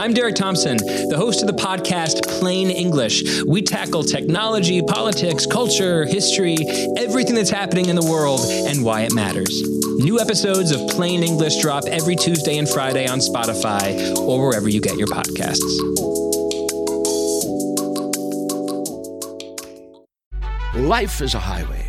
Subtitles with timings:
[0.00, 3.42] I'm Derek Thompson, the host of the podcast Plain English.
[3.44, 6.56] We tackle technology, politics, culture, history,
[6.98, 9.62] everything that's happening in the world, and why it matters.
[9.96, 14.80] New episodes of Plain English drop every Tuesday and Friday on Spotify or wherever you
[14.80, 15.60] get your podcasts.
[20.74, 21.88] Life is a highway,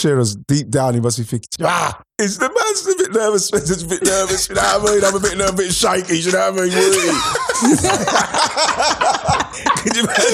[0.00, 3.50] Shearer's deep down, he must be thinking, ah, it's the man's a bit nervous.
[3.70, 5.04] It's a bit nervous, you know what I mean?
[5.04, 6.70] I'm a bit nervous, a bit shaky, you know what I mean?
[9.82, 10.30] Could you imagine?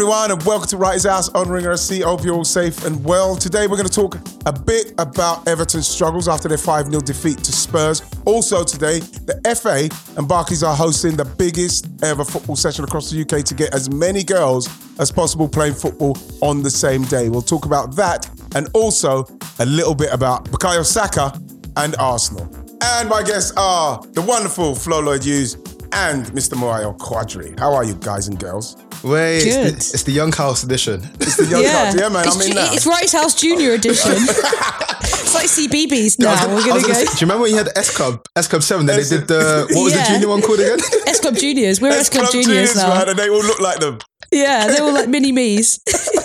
[0.00, 2.02] Everyone, and welcome to Wrighty's House on Ringer FC.
[2.02, 3.36] Hope you're all safe and well.
[3.36, 7.52] Today we're going to talk a bit about Everton's struggles after their 5-0 defeat to
[7.52, 8.02] Spurs.
[8.24, 13.20] Also today, the FA and Barclays are hosting the biggest ever football session across the
[13.20, 17.28] UK to get as many girls as possible playing football on the same day.
[17.28, 19.26] We'll talk about that and also
[19.58, 21.38] a little bit about Bukayo Saka
[21.76, 22.48] and Arsenal.
[22.80, 25.56] And my guests are the wonderful Flo Lloyd Hughes
[25.92, 26.54] and Mr.
[26.54, 27.60] Mayowa Quadri.
[27.60, 28.78] How are you guys and girls?
[29.02, 31.02] Wait, it's the, it's the Young House edition.
[31.20, 31.92] It's the young yeah.
[31.94, 32.26] yeah, man.
[32.26, 32.74] It's, I'm in that.
[32.74, 34.12] it's Wright House Junior edition.
[34.12, 36.30] it's like CBBC now.
[36.32, 37.96] I was We're I gonna was go say, do you remember when you had S
[37.96, 38.86] Club, S Club Seven?
[38.86, 40.04] Then they did the what was Yeah.
[40.04, 40.78] the junior one called again?
[41.06, 41.80] S Club Juniors.
[41.80, 42.88] We're S Club, Club Juniors, now.
[42.88, 43.98] man, and they all look like them.
[44.30, 45.80] Yeah, they were like mini me's.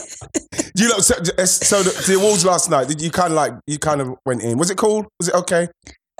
[0.78, 1.16] You know, so,
[1.46, 4.41] so the, the awards last night, did you kind of like, you kind of went
[4.44, 4.58] in.
[4.58, 5.08] Was it cool?
[5.19, 5.69] Was it okay?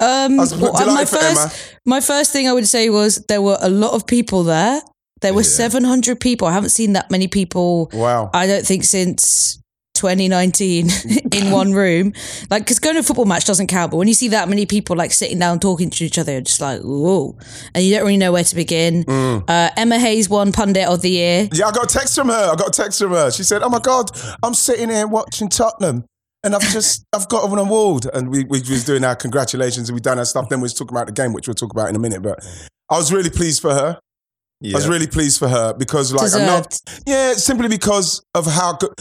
[0.02, 3.58] Um, was well, my for first, my first thing I would say was there were
[3.60, 4.82] a lot of people there.
[5.22, 6.48] There were 700 people.
[6.48, 7.90] I haven't seen that many people.
[7.94, 8.30] Wow.
[8.34, 9.60] I don't think since
[9.96, 10.90] 2019
[11.32, 12.14] in one room.
[12.50, 14.66] Like, because going to a football match doesn't count, but when you see that many
[14.66, 17.38] people like sitting down talking to each other, you're just like, whoa.
[17.74, 19.04] And you don't really know where to begin.
[19.06, 19.50] Mm.
[19.50, 21.50] Uh, Emma Hayes won Pundit of the Year.
[21.54, 22.52] Yeah, I got a text from her.
[22.52, 23.32] I got a text from her.
[23.32, 24.12] She said, "Oh my god,
[24.44, 26.06] I'm sitting here watching Tottenham,
[26.44, 29.96] and I've just I've got an award." And we we was doing our congratulations and
[29.96, 30.50] we done our stuff.
[30.50, 32.22] Then we was talking about the game, which we'll talk about in a minute.
[32.22, 32.46] But
[32.90, 34.00] I was really pleased for her.
[34.64, 36.80] I was really pleased for her because, like, I'm not.
[37.06, 38.94] Yeah, simply because of how good.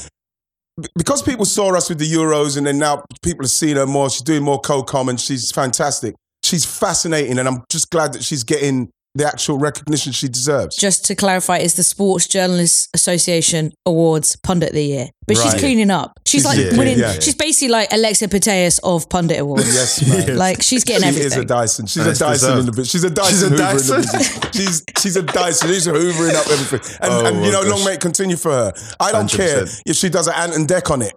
[0.96, 4.10] Because people saw us with the Euros, and then now people are seeing her more.
[4.10, 6.16] She's doing more co-com, and she's fantastic.
[6.42, 10.76] She's fascinating, and I'm just glad that she's getting the actual recognition she deserves.
[10.76, 15.08] Just to clarify, is the Sports Journalists Association Awards Pundit of the Year.
[15.26, 16.18] But she's cleaning up.
[16.26, 16.98] She's, She's- like yeah, winning.
[16.98, 17.20] yeah, yeah.
[17.20, 19.72] She's basically like Alexia Putellas of Pundit Awards.
[19.74, 20.36] Yes, man.
[20.36, 21.26] Like she's getting she everything.
[21.26, 21.86] is a Dyson.
[21.86, 22.90] She's And a it's Dyson in the business.
[22.90, 23.32] She's a Dyson.
[23.32, 23.94] She's a Hoover Dyson?
[23.96, 24.54] In the business.
[24.54, 25.68] she's she's a Dyson.
[25.68, 26.96] She's hoovering up everything.
[27.00, 28.72] And, Oh and you my know, long may it continue for her.
[29.00, 29.82] I don't care 100%.
[29.86, 31.12] if she does an Ant and Dec on it.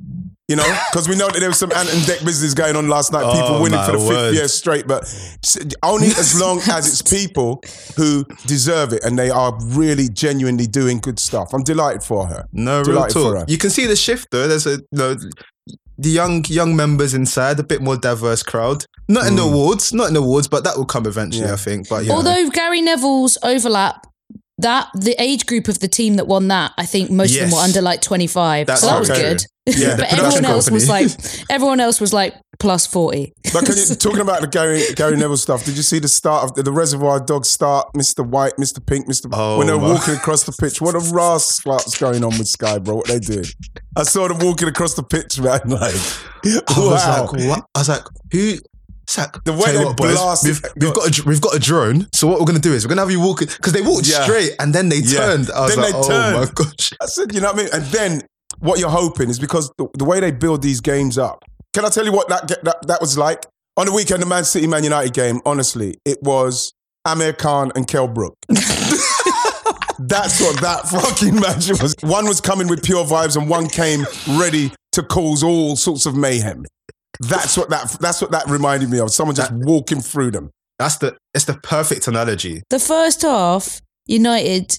[0.47, 2.87] You know, because we know that there was some Ant and Dec business going on
[2.87, 3.23] last night.
[3.33, 5.03] People Oh, winning for the my fifth year straight, but
[5.83, 7.61] only as long as it's people
[7.97, 11.53] who deserve it and they are really genuinely doing good stuff.
[11.53, 12.45] I'm delighted for her.
[12.53, 13.39] No, real Delighted for her.
[13.41, 13.49] talk.
[13.49, 14.47] You can see the shift though.
[14.47, 15.15] There's a you know,
[15.97, 18.85] the young young members inside, a bit more diverse crowd.
[19.09, 21.47] Not in the awards, not in the awards, but that will come eventually, Mm.
[21.47, 21.53] Yeah.
[21.53, 21.89] I think.
[21.89, 24.07] But yeah, Although Gary Neville's overlap,
[24.59, 27.51] that the age group of the team that won that, I think most of them
[27.51, 28.67] were under like twenty five.
[28.67, 29.21] That's So that was okay.
[29.21, 29.41] good.
[29.67, 31.09] Yeah, but everyone production else was like
[31.49, 33.33] everyone else was like plus forty.
[33.53, 36.43] But can you, talking about the Gary Gary Neville stuff, did you see the start
[36.43, 37.93] of the, the Reservoir Dogs start?
[37.95, 38.25] Mr.
[38.25, 38.83] White, Mr.
[38.83, 39.29] Pink, Mr.
[39.31, 39.93] Oh, when they're my.
[39.93, 40.81] walking across the pitch.
[40.81, 42.95] What a rascal's going on with Sky, bro?
[42.95, 43.47] What they did?
[43.95, 45.59] I saw them walking across the pitch, man.
[45.65, 45.93] Like,
[46.45, 47.65] I was like, what?
[47.75, 48.57] I was like, who?
[49.09, 52.07] Sack, The way they what, boys, we've, we've got a, we've got a drone.
[52.13, 54.23] So what we're gonna do is we're gonna have you walk because they walked Yeah.
[54.23, 55.19] straight and then they Yeah.
[55.19, 55.49] turned.
[55.51, 56.35] I was Then like, they oh turned.
[56.35, 56.91] my gosh.
[57.01, 57.69] I said, you know what I mean?
[57.73, 58.21] And then
[58.59, 61.43] what you're hoping is because the, the way they build these games up.
[61.73, 63.45] Can I tell you what that, that that was like?
[63.77, 66.73] On the weekend, the Man City Man United game, honestly, it was
[67.05, 68.35] Amir Khan and Kell Brook.
[69.99, 71.95] That's what that fucking match was.
[72.01, 74.05] One was coming with pure vibes, and one came
[74.39, 76.65] ready to cause all sorts of mayhem.
[77.21, 77.95] That's what that.
[77.99, 79.11] That's what that reminded me of.
[79.11, 80.51] Someone just walking through them.
[80.79, 82.63] That's the it's the perfect analogy.
[82.69, 84.77] The first half, United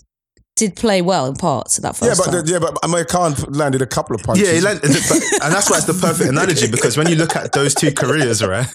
[0.59, 2.45] did play well in parts of that Yeah, first but half.
[2.45, 4.47] the, yeah, but Amir Khan landed a couple of punches.
[4.49, 4.93] Yeah, he land- but-
[5.45, 8.45] and that's why it's the perfect analogy because when you look at those two careers,
[8.45, 8.67] right?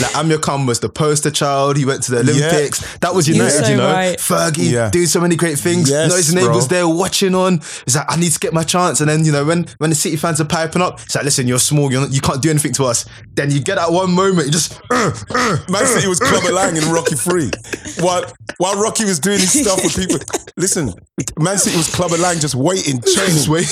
[0.00, 1.76] Like Amir Khan was the poster child.
[1.76, 2.96] He went to the Olympics.
[2.98, 3.92] That was You're United, so you know.
[3.92, 4.18] right.
[4.18, 4.90] Fergie Yeah.
[4.90, 5.90] doing so many great things.
[5.90, 6.76] Yes, you know, his neighbours bro.
[6.78, 7.58] there watching on.
[7.84, 9.00] He's like, I need to get my chance.
[9.00, 11.46] And then you know, when when the City fans are piping up, it's like, listen,
[11.48, 11.90] you're small.
[11.90, 13.04] You're not, you can't do anything to us.
[13.34, 14.80] Then you get that one moment, you just.
[14.90, 17.50] uh, uh, Man City was Clubber Lang in Rocky Three,
[18.00, 18.24] while
[18.58, 20.18] while Rocky was doing his stuff with people.
[20.56, 20.92] Listen,
[21.38, 23.34] Man City was Clubber Lang just waiting, training.
[23.36, 23.66] just wait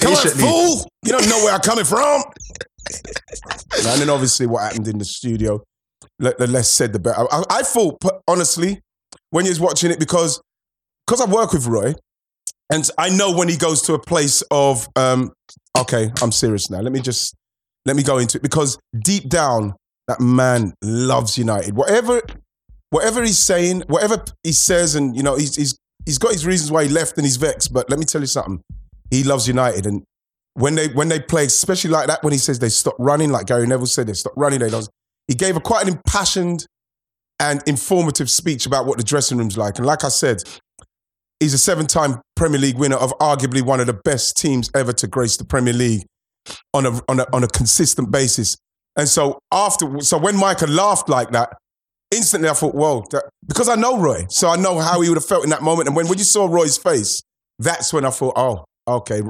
[0.00, 0.42] Come on, patiently.
[0.42, 0.88] fool!
[1.04, 2.22] You don't know where I'm coming from.
[3.76, 5.62] and then obviously what happened in the studio,
[6.18, 7.26] the less said the better.
[7.32, 8.80] I, I thought, honestly,
[9.30, 10.40] when was watching it, because
[11.06, 11.94] because I work with Roy,
[12.70, 15.32] and I know when he goes to a place of, um,
[15.78, 16.80] okay, I'm serious now.
[16.80, 17.34] Let me just
[17.84, 19.74] let me go into it because deep down,
[20.08, 21.74] that man loves United.
[21.74, 22.22] Whatever,
[22.90, 26.70] whatever he's saying, whatever he says, and you know, he's he's he's got his reasons
[26.70, 27.72] why he left and he's vexed.
[27.72, 28.62] But let me tell you something,
[29.10, 30.02] he loves United, and
[30.54, 33.46] when they when they play, especially like that, when he says they stop running, like
[33.46, 34.60] Gary Neville said, they stop running.
[34.60, 34.88] They don't.
[35.28, 36.66] He gave a quite an impassioned
[37.40, 39.78] and informative speech about what the dressing room's like.
[39.78, 40.42] And like I said,
[41.40, 45.06] he's a seven-time Premier League winner of arguably one of the best teams ever to
[45.08, 46.04] grace the Premier League
[46.72, 48.56] on a on a on a consistent basis.
[48.96, 51.56] And so after, so when Micah laughed like that,
[52.14, 55.16] instantly I thought, whoa, that, because I know Roy, so I know how he would
[55.16, 55.88] have felt in that moment.
[55.88, 57.20] And when when you saw Roy's face,
[57.58, 59.22] that's when I thought, oh, okay,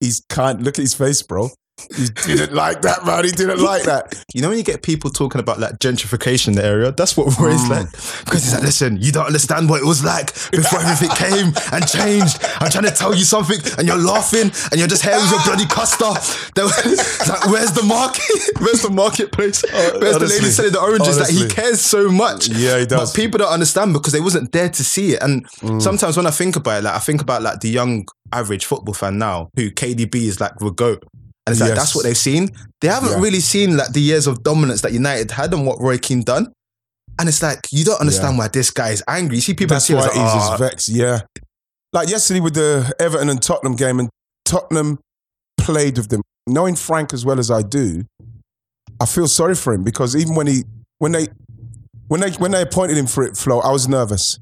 [0.00, 0.62] he's kind.
[0.62, 1.50] Look at his face, bro.
[1.90, 3.24] He didn't like that, man.
[3.24, 4.14] He didn't like that.
[4.34, 7.26] You know when you get people talking about like gentrification in the area, that's what
[7.38, 7.70] Roy's Mm.
[7.70, 7.90] like.
[8.24, 11.86] Because he's like, listen, you don't understand what it was like before everything came and
[11.88, 12.38] changed.
[12.60, 15.42] I'm trying to tell you something, and you're laughing, and you're just here with your
[15.44, 16.12] bloody custer.
[16.54, 18.22] There was- like, where's the market?
[18.60, 19.64] Where's the marketplace?
[19.72, 21.18] Where's the Uh, lady selling the oranges?
[21.18, 22.48] Like he cares so much.
[22.48, 23.10] Yeah, he does.
[23.12, 25.22] But people don't understand because they wasn't there to see it.
[25.22, 25.82] And Mm.
[25.82, 28.94] sometimes when I think about it, like I think about like the young average football
[28.94, 31.02] fan now who KDB is like the goat.
[31.46, 32.50] And it's like that's what they've seen.
[32.80, 33.20] They haven't Yeah.
[33.20, 36.52] really seen like the years of dominance that United had and what Roy Keane done.
[37.18, 39.36] And it's like you don't understand why this guy is angry.
[39.36, 40.88] You see people That's see why he's like, as "Ah, vexed.
[40.88, 41.20] Yeah,
[41.92, 44.08] like yesterday with the Everton and Tottenham game, and
[44.44, 44.98] Tottenham
[45.58, 46.22] played with them.
[46.46, 48.04] Knowing Frank as well as I do,
[49.00, 50.62] I feel sorry for him because even when he
[50.98, 51.26] when they
[52.08, 54.38] when they when they appointed him for it, Flo, I was nervous.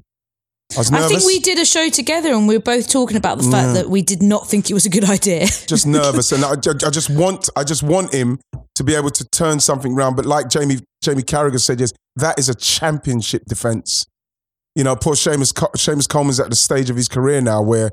[0.77, 0.81] I.
[0.81, 3.73] I think we did a show together and we were both talking about the fact
[3.75, 5.45] that we did not think it was a good idea.
[5.67, 8.39] just nervous, and I, I just want I just want him
[8.75, 10.15] to be able to turn something around.
[10.15, 14.05] But like Jamie Jamie Carragher said, yes, that is a championship defense.
[14.75, 17.91] You know, poor Seamus Seamus Coleman's at the stage of his career now where,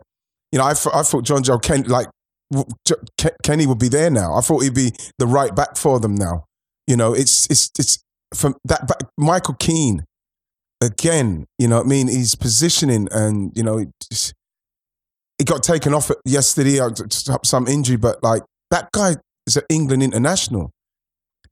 [0.53, 2.07] you know, I, I thought Jonjoe Ken like
[2.53, 4.35] w- J- Ke- Kenny would be there now.
[4.35, 6.45] I thought he'd be the right back for them now.
[6.87, 7.99] You know, it's it's it's
[8.35, 10.05] from that Michael Keane
[10.81, 11.47] again.
[11.59, 13.85] You know, what I mean, he's positioning and you know.
[15.39, 16.91] He got taken off yesterday, uh,
[17.45, 18.43] some injury, but like
[18.73, 19.15] that guy
[19.47, 20.73] is an England international.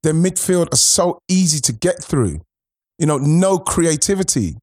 [0.03, 2.41] Their midfield are so easy to get through.
[2.99, 4.57] You know, no creativity.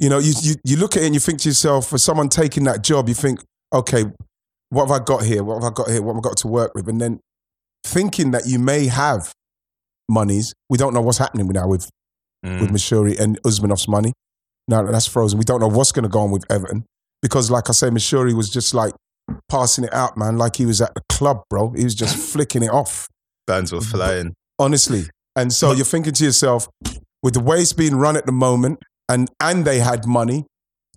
[0.00, 2.28] You know, you, you, you look at it and you think to yourself, for someone
[2.28, 3.40] taking that job, you think,
[3.72, 4.04] okay,
[4.70, 5.42] what have I got here?
[5.42, 6.02] What have I got here?
[6.02, 6.88] What have I got to work with?
[6.88, 7.20] And then
[7.84, 9.32] thinking that you may have
[10.08, 11.88] monies, we don't know what's happening now with,
[12.42, 12.68] with mm.
[12.70, 14.12] Moshiri and Usmanov's money.
[14.66, 15.38] Now that's frozen.
[15.38, 16.84] We don't know what's going to go on with Everton
[17.22, 18.92] because, like I say, Moshiri was just like
[19.48, 21.72] passing it out, man, like he was at the club, bro.
[21.72, 23.08] He was just flicking it off,
[23.46, 24.34] bands were flying.
[24.58, 25.04] honestly.
[25.36, 26.68] And so you're thinking to yourself,
[27.22, 30.46] with the way it's being run at the moment, and and they had money,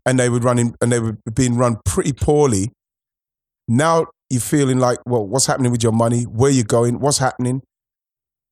[0.05, 2.71] and they were running, and they were being run pretty poorly.
[3.67, 6.23] Now you're feeling like, well, what's happening with your money?
[6.23, 6.99] Where you going?
[6.99, 7.61] What's happening?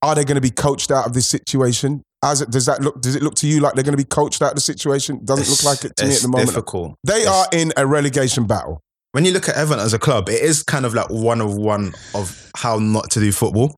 [0.02, 2.04] Are they going to be coached out of this situation?
[2.24, 3.02] As it, does that look?
[3.02, 5.22] Does it look to you like they're going to be coached out of the situation?
[5.24, 6.50] Doesn't look like it to me at the moment.
[6.50, 6.96] difficult.
[7.06, 8.82] They It's- are in a relegation battle.
[9.14, 11.56] when you look at Everton as a club, it is kind of like one of
[11.56, 13.76] one of how not to do football.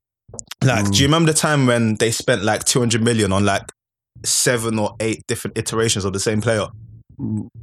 [0.62, 0.92] Like, Mm.
[0.92, 3.62] do you remember the time when they spent like 200 million on like
[4.24, 6.66] seven or eight different iterations of the same player?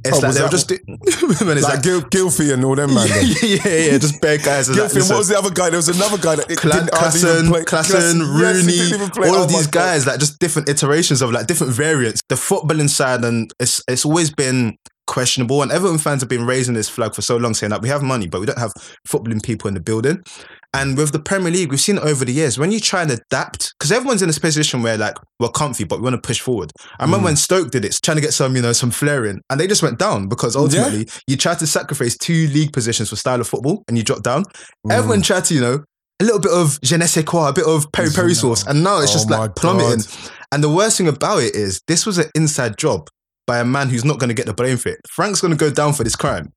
[0.04, 2.94] It's Oh, like they were just when it's Like, like, Gil, Gylfi and all them
[2.94, 3.06] man.
[3.42, 4.68] yeah, yeah, yeah, just bad guys.
[4.68, 5.70] It's like, and what was the other guy?
[5.70, 7.62] There was another guy that Cla- didn't Klaassen, play.
[7.64, 9.28] Klaassen, Yes, Rooney, play.
[9.28, 9.80] all Oh of these God.
[9.80, 12.20] guys, like just different iterations of like different variants.
[12.28, 14.76] The footballing side, and it's it's always been
[15.06, 15.62] questionable.
[15.62, 18.02] And Everton fans have been raising this flag for so long, saying that we have
[18.02, 18.72] money, but we don't have
[19.08, 20.22] footballing people in the building.
[20.72, 23.74] And with the Premier League, we've seen over the years when you try and adapt,
[23.76, 26.70] because everyone's in this position where like we're comfy, but we want to push forward.
[27.00, 27.38] I remember when mm.
[27.38, 29.82] Stoke did it, trying to get some, you know, some flair in, and they just
[29.82, 33.82] went down because ultimately you tried to sacrifice two league positions for style of football,
[33.88, 34.44] and you dropped down.
[34.88, 35.24] Everyone mm.
[35.24, 35.84] tried to, you know,
[36.20, 38.84] a little bit of je ne sais quoi, a bit of peri peri sauce, and
[38.84, 39.98] now it's Oh just like plummeting.
[39.98, 40.30] God.
[40.52, 43.08] And the worst thing about it is this was an inside job
[43.46, 45.00] by a man who's not going to get the blame for it.
[45.08, 46.52] Frank's going to go down for this crime.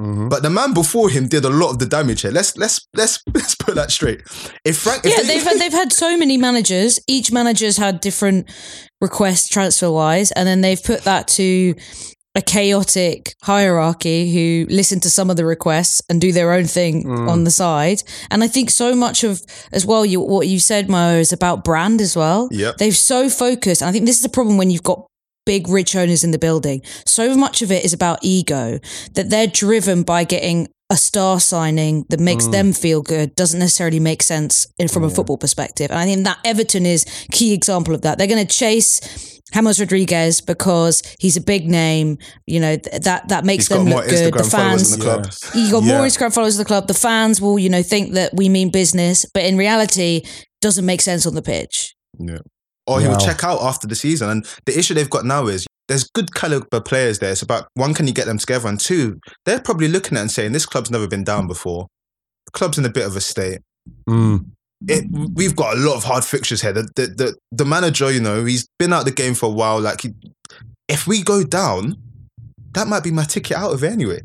[0.00, 0.28] Mm-hmm.
[0.28, 2.30] But the man before him did a lot of the damage here.
[2.30, 4.20] Let's let's let's let's put that straight.
[4.64, 7.00] If Frank, if Yeah, they- they've had, they've had so many managers.
[7.08, 8.50] Each manager's had different
[9.00, 11.74] requests transfer wise, and then they've put that to
[12.34, 17.08] a chaotic hierarchy who listen to some of the requests and do their own thing
[17.08, 18.02] on the side.
[18.30, 19.40] And I think so much of
[19.72, 22.48] as well, you what you said, Mo, is about brand as well.
[22.50, 22.76] Yep.
[22.76, 25.06] They've so focused, and I think this is the problem when you've got
[25.46, 26.82] big rich owners in the building.
[27.06, 28.78] So much of it is about ego
[29.14, 33.98] that they're driven by getting a star signing that makes them feel good doesn't necessarily
[33.98, 35.90] make sense in- from a football perspective.
[35.90, 38.18] And I think that Everton is key example of that.
[38.18, 39.00] They're going to chase
[39.52, 42.18] James Rodriguez because he's a big name.
[42.46, 44.32] You know th- that that makes he's them look good.
[44.32, 45.26] The Instagram followers fans, the club.
[45.56, 45.98] you got Yeah.
[45.98, 46.86] more Instagram followers of the club.
[46.86, 50.22] The fans will, you know, think that we mean business, but in reality,
[50.60, 51.94] doesn't make sense on the pitch.
[52.86, 53.12] Or he Wow.
[53.14, 54.28] will check out after the season.
[54.30, 57.32] And the issue they've got now is there's good caliber players there.
[57.32, 58.68] It's about one, can you get them together?
[58.68, 61.86] And two, they're probably looking at and saying, this club's never been down before.
[62.46, 63.60] The club's in a bit of a state.
[64.08, 64.46] Mm.
[64.88, 66.72] It, we've got a lot of hard fixtures here.
[66.72, 69.80] The, the, the, the manager, you know, he's been out the game for a while.
[69.80, 70.14] Like, he,
[70.88, 71.96] if we go down,
[72.72, 74.20] that might be my ticket out of it anyway.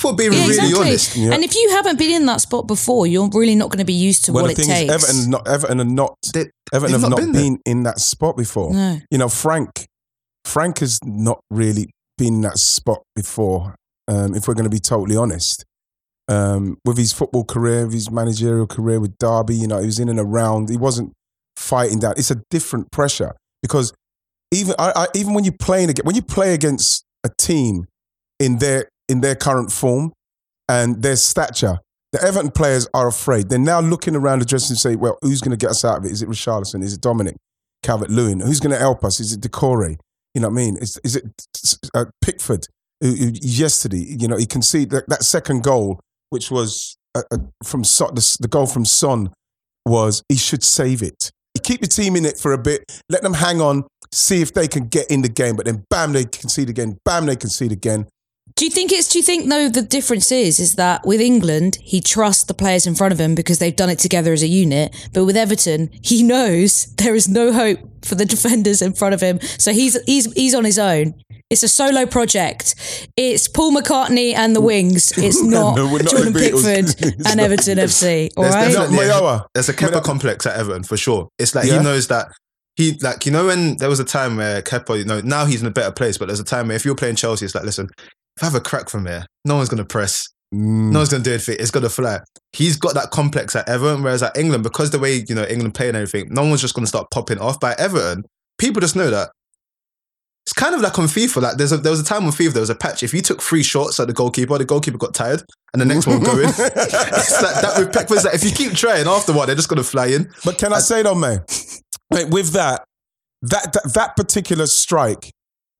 [0.00, 0.80] For being Yeah, really exactly.
[0.80, 1.16] honest.
[1.16, 1.32] Yeah.
[1.32, 3.92] And if you haven't been in that spot before, you're really not going to be
[3.92, 4.94] used to Well, what the it thing takes.
[4.94, 6.16] is, Everton, not, Everton are not.
[6.32, 8.72] They- Everton they've not not been been, in that spot before.
[8.72, 8.98] No.
[9.10, 9.86] You know, Frank,
[10.44, 13.74] Frank has not really been in that spot before.
[14.08, 15.64] Um, if we're going to be totally honest,
[16.28, 19.98] um, with his football career, with his managerial career with Derby, you know, he was
[19.98, 20.68] in and around.
[20.70, 21.12] He wasn't
[21.56, 22.18] fighting that.
[22.18, 23.92] It's a different pressure because
[24.52, 27.86] even I, I, even when you playing against when you play against a team
[28.38, 30.12] in their in their current form
[30.68, 31.78] and their stature,
[32.12, 33.48] the Everton players are afraid.
[33.48, 35.84] They're now looking around the dressing room and say, "Well, who's going to get us
[35.84, 36.12] out of it?
[36.12, 36.82] Is it Richarlison?
[36.82, 37.36] Is it Dominic
[37.82, 38.40] Calvert Lewin?
[38.40, 39.20] Who's going to help us?
[39.20, 39.96] Is it Doucouré?
[40.34, 40.76] You know what I mean?
[40.76, 41.24] Is, is it
[41.94, 42.66] uh, Pickford?
[43.00, 47.38] Who, who yesterday, you know, he conceded that, that second goal, which was uh, uh,
[47.64, 49.30] from the, the goal from Son,
[49.86, 51.30] was he should save it.
[51.54, 54.52] You keep your team in it for a bit, let them hang on, see if
[54.52, 55.56] they can get in the game.
[55.56, 56.98] But then, bam, they concede again.
[57.04, 58.06] Bam, they concede again.
[58.60, 59.08] Do you think it's?
[59.08, 62.86] Do you think though the difference is is that with England he trusts the players
[62.86, 65.88] in front of him because they've done it together as a unit, but with Everton
[66.02, 69.98] he knows there is no hope for the defenders in front of him, so he's
[70.04, 71.14] he's he's on his own.
[71.48, 72.74] It's a solo project.
[73.16, 75.10] It's Paul McCartney and the Wings.
[75.16, 76.34] It's not, No, not Jordan.
[76.34, 77.40] Pickford It's and not.
[77.40, 78.28] Everton FC.
[78.36, 78.70] All There's right.
[78.72, 79.46] definitely a- Mayowa.
[79.54, 80.04] There's a Kepa Mayowa.
[80.04, 81.28] complex at Everton for sure.
[81.38, 81.78] It's like Yeah?
[81.78, 82.28] he knows that
[82.76, 85.62] he like you know when there was a time where Kepa, you know, now he's
[85.62, 87.64] in a better place, but there's a time where if you're playing Chelsea, it's like,
[87.64, 87.88] listen,
[88.40, 90.90] if I have a crack from here, no one's gonna press, Mm.
[90.92, 91.56] no one's gonna do anything.
[91.60, 92.20] It's gonna fly.
[92.52, 95.74] He's got that complex at Everton, whereas at England, because the way you know England
[95.74, 97.60] play and everything, no one's just gonna start popping off.
[97.60, 98.24] By Everton,
[98.58, 99.30] people just know that.
[100.46, 101.42] It's kind of like on FIFA.
[101.42, 103.02] Like there's a, there was a time on FIFA, there was a patch.
[103.02, 105.42] If you took three shots at the goalkeeper, the goalkeeper got tired,
[105.74, 106.48] and the next one going.
[106.48, 106.58] it's
[107.42, 110.06] like that with Pickford's like if you keep trying after one, they're just gonna fly
[110.06, 110.32] in.
[110.44, 111.44] But can I say though, man,
[112.10, 112.82] mate, with that,
[113.42, 115.30] that that, that particular strike,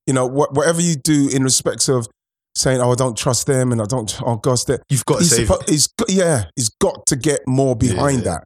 [0.06, 2.06] you know, wh- whatever you do in respects of
[2.54, 5.24] saying, "Oh, I don't trust them," and I don't, oh gosh, that You've got to
[5.24, 8.24] he's, save suppo- he's yeah, he's got to get more behind Yeah.
[8.32, 8.44] that,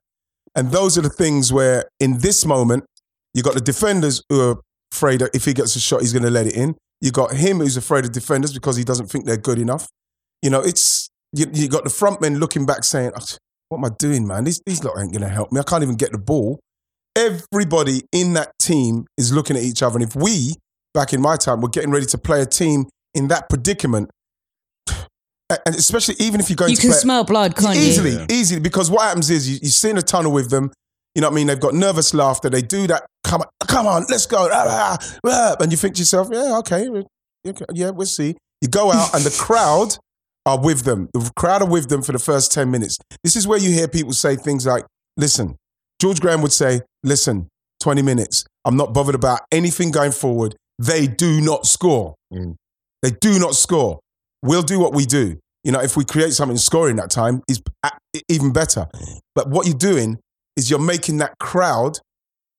[0.54, 2.84] and those are the things where, in this moment,
[3.32, 4.56] you got the defenders who are
[4.92, 6.76] afraid that if he gets a shot, he's going to let it in.
[7.00, 9.88] You got him who's afraid of defenders because he doesn't think they're good enough.
[10.42, 13.24] You know, it's you, you got the front men looking back saying, "Oh,
[13.68, 14.44] "What am I doing, man?
[14.44, 15.60] These these lot ain't going to help me.
[15.60, 16.60] I can't even get the ball."
[17.16, 20.54] Everybody in that team is looking at each other, and if we,
[20.92, 24.10] back in my time, were getting ready to play a team in that predicament,
[25.50, 28.26] and especially even if you're going You to can play, smell blood, can't easily, you?
[28.30, 30.72] easily, because what happens is you, you sit in a tunnel with them.
[31.14, 31.46] You know what I mean?
[31.46, 32.50] They've got nervous laughter.
[32.50, 33.06] They do that.
[33.22, 34.48] Come on, come on, let's go.
[35.22, 36.88] And you think to yourself, yeah, okay,
[37.46, 38.36] okay, yeah, we'll see.
[38.60, 39.96] You go out, and the crowd
[40.46, 41.08] are with them.
[41.12, 42.98] The crowd are with them for the first ten minutes.
[43.22, 44.84] This is where you hear people say things like,
[45.16, 45.56] "Listen,"
[46.00, 47.48] George Graham would say, "Listen,
[47.80, 48.44] twenty minutes.
[48.64, 50.56] I'm not bothered about anything going forward.
[50.78, 52.14] They do not score.
[52.32, 52.56] Mm.
[53.04, 54.00] They do not score.
[54.42, 55.38] We'll do what we do.
[55.62, 57.60] You know, if we create something scoring that time, is
[58.30, 58.86] even better.
[59.34, 60.18] But what you're doing
[60.56, 61.98] is you're making that crowd,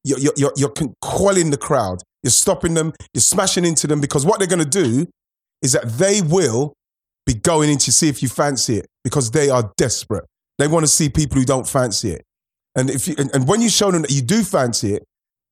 [0.04, 0.72] you're, you're, you're,
[1.02, 2.04] quelling the crowd.
[2.22, 5.08] You're stopping them, you're smashing into them because what they're going to do
[5.64, 6.74] is that they will
[7.26, 10.26] be going in to see if you fancy it because they are desperate.
[10.60, 12.22] They want to see people who don't fancy it.
[12.76, 15.06] And if you, and, and when you show them that you do fancy it,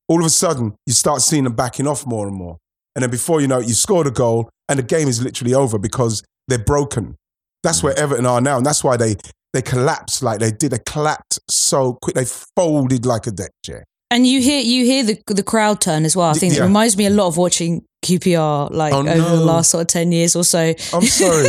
[0.06, 2.58] all of a sudden you start seeing them backing off more and more.
[2.94, 5.54] And then before you know it, you scored a goal and the game is literally
[5.54, 7.16] over because they're broken.
[7.62, 8.56] That's where Everton are now.
[8.58, 9.16] And that's why they
[9.52, 10.72] they collapsed like they did.
[10.72, 12.14] They collapsed so quick.
[12.14, 13.84] They folded like a deck chair.
[14.10, 16.28] And you hear you hear the the crowd turn as well.
[16.30, 16.60] I think Yeah.
[16.60, 19.86] it reminds me a lot of watching QPR like Oh, over the last sort of
[19.88, 20.74] ten years or so.
[20.92, 21.48] I'm sorry.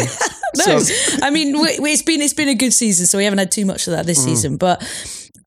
[0.66, 3.52] no, So- I mean it's been it's been a good season, so we haven't had
[3.52, 4.08] too much of that Mm.
[4.08, 4.58] this season.
[4.58, 4.82] But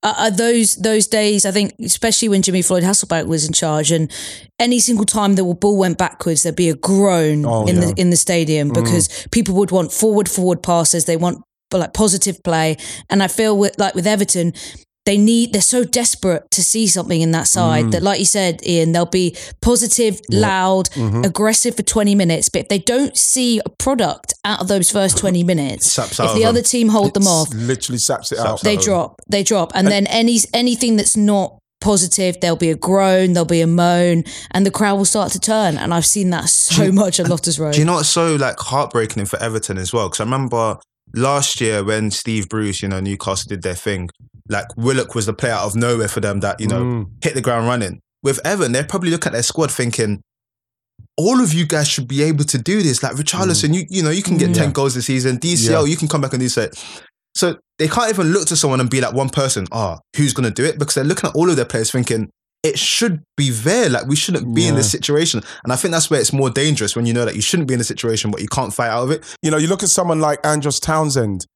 [0.03, 3.91] uh, uh, those those days, I think, especially when Jimmy Floyd Hasselbaink was in charge,
[3.91, 4.11] and
[4.59, 7.83] any single time the ball went backwards, there'd be a groan Oh, in yeah.
[7.83, 7.95] Mm.
[7.97, 11.05] the in the stadium because people would want forward forward passes.
[11.07, 12.77] They want like positive play,
[13.11, 14.53] and I feel with, like with Everton.
[15.09, 17.91] They need, they're so desperate to see something in that side Mm.
[17.93, 21.25] that, like you said, Ian, they'll be positive, loud, Mm-hmm.
[21.25, 22.49] aggressive for 20 minutes.
[22.51, 26.27] But if they don't see a product out of those first 20 minutes, Saps if
[26.27, 26.65] out the other them.
[26.75, 28.61] team hold them off, literally saps it out.
[28.63, 29.73] they drop, they drop.
[29.75, 34.25] And then any anything that's not positive, there'll be a groan, there'll be a moan,
[34.51, 35.79] and the crowd will start to turn.
[35.79, 37.73] And I've seen that so much at Loftus Road.
[37.75, 40.09] Do you know what's so like heartbreaking for Everton as well?
[40.09, 40.77] Because I remember
[41.15, 44.11] last year when Steve Bruce, you know, Newcastle did their thing,
[44.49, 47.07] like Willock was the player out of nowhere for them that, you know, Mm.
[47.23, 48.01] hit the ground running.
[48.23, 50.21] With Everton, they're probably looking at their squad thinking,
[51.17, 53.03] all of you guys should be able to do this.
[53.03, 55.37] Like Richarlison, you you know, you can get 10 goals this season.
[55.39, 55.91] DCL, Yeah.
[55.91, 56.69] you can come back and do so.
[57.37, 60.51] So they can't even look to someone and be like one person, ah, who's gonna
[60.51, 60.79] do it?
[60.79, 62.31] Because they're looking at all of their players thinking,
[62.65, 63.89] it should be there.
[63.89, 65.43] Like we shouldn't be in this situation.
[65.63, 67.75] And I think that's where it's more dangerous when you know that you shouldn't be
[67.75, 69.25] in a situation, but you can't fight out of it.
[69.43, 71.47] You know, you look at someone like Andros Townsend.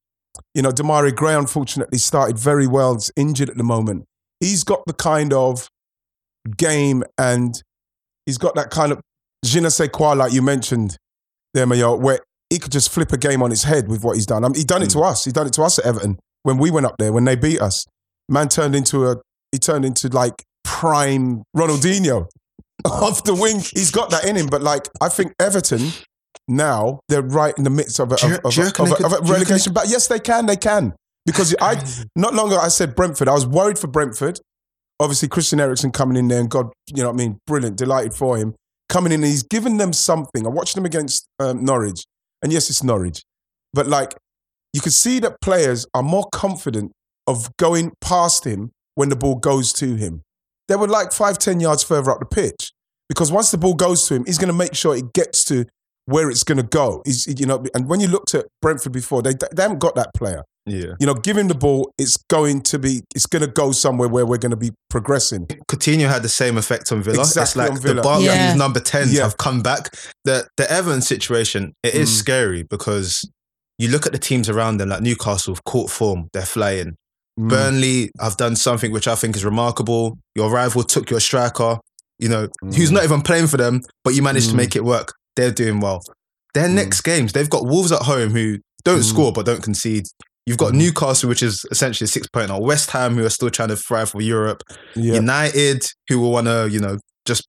[0.53, 2.97] You know, Demarai Gray unfortunately started very well.
[3.15, 4.05] Injured at the moment.
[4.39, 5.67] He's got the kind of
[6.57, 7.61] game and
[8.25, 9.01] he's got that kind of
[9.43, 10.97] je ne sais quoi, like you mentioned
[11.53, 14.25] there, Mayo, where he could just flip a game on his head with what he's
[14.25, 14.43] done.
[14.43, 14.99] I mean, he done it hmm.
[14.99, 15.25] to us.
[15.25, 17.61] He done it to us at Everton when we went up there, when they beat
[17.61, 17.85] us.
[18.29, 19.17] Man turned into a,
[19.51, 22.27] he turned into like prime Ronaldinho
[22.85, 23.59] off the wing.
[23.59, 25.91] He's got that in him, but like, I think Everton
[26.47, 29.11] now they're right in the midst of a, you- of, of a, of a, of
[29.13, 29.73] a do you reckon relegation.
[29.73, 30.45] But yes, they can.
[30.45, 30.93] They can
[31.25, 31.83] because I
[32.15, 33.27] not long ago I said Brentford.
[33.27, 34.39] I was worried for Brentford.
[34.99, 38.13] Obviously, Christian Eriksen coming in there and God, you know what I mean, brilliant, delighted
[38.13, 38.55] for him
[38.89, 39.21] coming in.
[39.23, 40.45] and He's given them something.
[40.45, 42.03] I watched them against um, Norwich,
[42.41, 43.23] and yes, it's Norwich,
[43.73, 44.15] but like
[44.73, 46.91] you could see that players are more confident
[47.27, 50.21] of going past him when the ball goes to him.
[50.67, 52.71] They were like five, ten yards further up the pitch
[53.09, 55.65] because once the ball goes to him, he's going to make sure it gets to
[56.05, 57.01] where it's going to go.
[57.05, 60.09] He's, you know, and when you looked at Brentford before, they they haven't got that
[60.15, 60.43] player.
[60.65, 60.93] Yeah.
[60.99, 64.07] You know, give him the ball, it's going to be, it's going to go somewhere
[64.07, 65.45] where we're going to be progressing.
[65.69, 67.19] Coutinho had the same effect on Villa.
[67.19, 67.95] Exactly it's like on Villa.
[67.95, 68.53] the Barclays Yeah.
[68.55, 69.23] number 10s Yeah.
[69.23, 69.89] have come back.
[70.23, 72.13] The the Everton situation, it is Mm.
[72.13, 73.29] scary because
[73.77, 76.95] you look at the teams around them, like Newcastle, have caught form, they're flying.
[77.37, 77.49] Mm.
[77.49, 80.17] Burnley have done something which I think is remarkable.
[80.35, 81.79] Your rival took your striker,
[82.19, 82.93] you know, who's Mm.
[82.93, 85.13] not even playing for them, but you managed to make it work.
[85.35, 86.03] They're doing well.
[86.53, 89.03] Their next games, they've got Wolves at home who don't Mm.
[89.09, 90.05] score but don't concede.
[90.45, 92.59] You've got Newcastle, which is essentially a six pointer.
[92.59, 94.61] West Ham, who are still trying to thrive for Europe.
[94.95, 95.13] Yeah.
[95.15, 97.47] United, who will want to, you know, just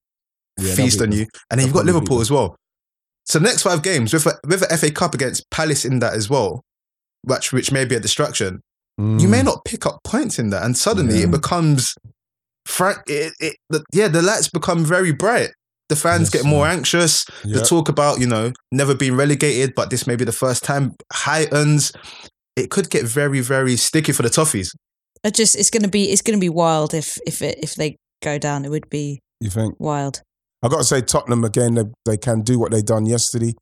[0.58, 1.26] Yeah, feast on you.
[1.50, 2.22] And then you've got Liverpool good.
[2.22, 2.56] as well.
[3.26, 6.30] So next five games with a, with a FA Cup against Palace in that as
[6.30, 6.62] well,
[7.22, 8.60] which which may be a distraction.
[8.96, 11.96] You may not pick up points in that, and suddenly it becomes
[12.64, 12.98] frank.
[13.08, 15.50] It, it, the, yeah, the lights become very bright.
[15.88, 17.26] The fans Yes, get more anxious.
[17.44, 17.58] Yeah.
[17.58, 20.94] The talk about you know never being relegated, but this may be the first time
[21.12, 21.92] heightens.
[22.56, 24.68] It could get very very sticky for the Toffees.
[25.24, 28.38] I just it's gonna be it's gonna be wild if if it if they go
[28.38, 28.64] down.
[28.64, 29.74] It would be You think?
[29.78, 30.22] wild.
[30.62, 33.52] I've got to say, Tottenham again, they, they can do what they done yesterday.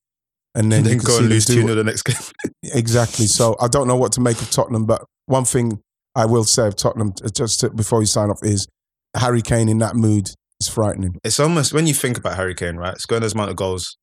[0.55, 2.03] And then, And then you can go see and lose two what- 0 the next
[2.03, 2.17] game.
[2.75, 3.27] Exactly.
[3.27, 5.81] So I don't know what to make of Tottenham, but one thing
[6.15, 8.69] I will say of Tottenham, uh, just to, before you sign off, is
[9.17, 10.31] Harry Kane in that mood
[10.63, 11.17] is frightening.
[11.25, 12.99] it's almost when you think about Harry Kane, right?
[12.99, 13.97] Scoring those amount of goals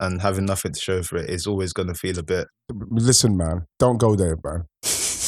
[0.00, 2.48] and having nothing to show for it is always going to feel a bit.
[2.90, 4.64] Listen, man, don't go there, man.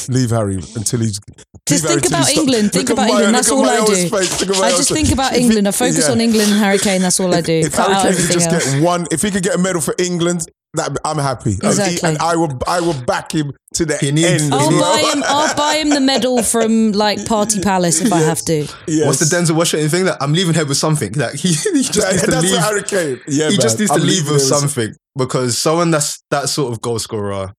[0.09, 1.19] Leave Harry until he's.
[1.67, 2.71] Just Harry think about stops- England.
[2.71, 3.35] Think Look about Mayo, England.
[3.35, 4.09] That's all I do.
[4.09, 5.67] face, look at I just think about England.
[5.67, 6.11] I focus yeah.
[6.13, 7.01] on England and Harry Kane.
[7.01, 7.53] That's all I do.
[7.53, 8.73] If Cut Harry Kane could just else.
[8.73, 11.51] get one, if he could get a medal for England, that I'm happy.
[11.53, 12.09] And Exactly.
[12.09, 14.53] And, I will, I will back him to the He needs- end.
[14.53, 15.23] he I'll needs- buy him.
[15.27, 18.67] I'll buy him the medal from like Party Palace if I have to.
[18.87, 19.05] Yes.
[19.07, 20.05] What's the Denzel Washington thing?
[20.05, 21.11] That I'm leaving here with something.
[21.13, 22.57] That he, he just That- needs to that's leave.
[22.61, 23.19] Harry Kane.
[23.27, 26.49] Yeah, he just needs to I'm leave leaving him with something because someone that's that
[26.49, 27.51] sort of goal scorer,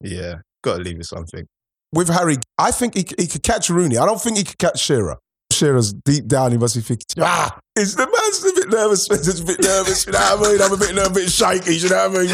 [0.00, 1.46] yeah, got to leave with something.
[1.92, 3.98] With Harry, I think he, he could catch Rooney.
[3.98, 5.16] I don't think he could catch Shearer.
[5.52, 9.40] Shearer's deep down, he must be thinking, ah, it's the man's a bit nervous, Spencer's
[9.40, 10.62] a bit nervous, you know what I mean?
[10.62, 12.28] I'm a bit nervous, a bit shaky, you know what I mean?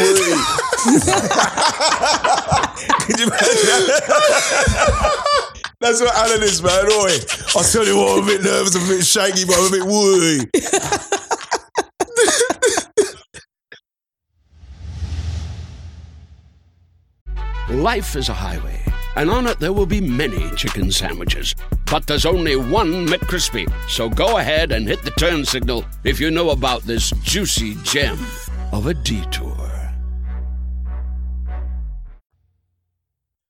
[3.06, 3.88] Could you imagine?
[5.80, 6.86] That's what Alan is, man.
[6.86, 7.18] Oi,
[7.56, 9.70] I'll tell you what, I'm a bit nervous, I'm a bit shaky, but I'm a
[9.70, 10.48] bit woolly.
[17.70, 18.80] Life is a highway,
[19.18, 21.54] and on it there will be many chicken sandwiches.
[21.90, 23.70] But there's only one McCrispy.
[23.88, 28.16] So go ahead and hit the turn signal if you know about this juicy gem
[28.72, 29.56] of a detour.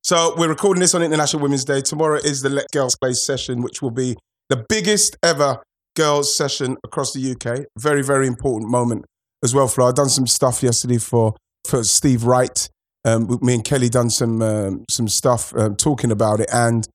[0.02, 1.82] So we're recording this on International Women's Day.
[1.82, 4.16] Tomorrow is the Let Girls Play session, which will be
[4.48, 5.62] the biggest ever
[5.96, 7.66] girls session across the UK.
[7.78, 9.04] Very, very important moment
[9.44, 9.86] as well, Flo.
[9.88, 11.34] I've done some stuff yesterday for,
[11.66, 12.70] for Steve Wright.
[13.08, 16.86] Um, me and Kelly done some um, some stuff um, talking about it, and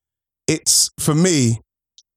[0.47, 1.59] it's for me,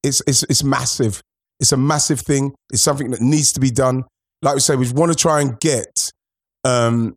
[0.03, 1.23] it's it's it's massive.
[1.61, 2.55] It's a massive thing.
[2.73, 4.05] It's something that needs to be done.
[4.43, 6.11] Like we say, we want to try and get
[6.65, 7.15] um,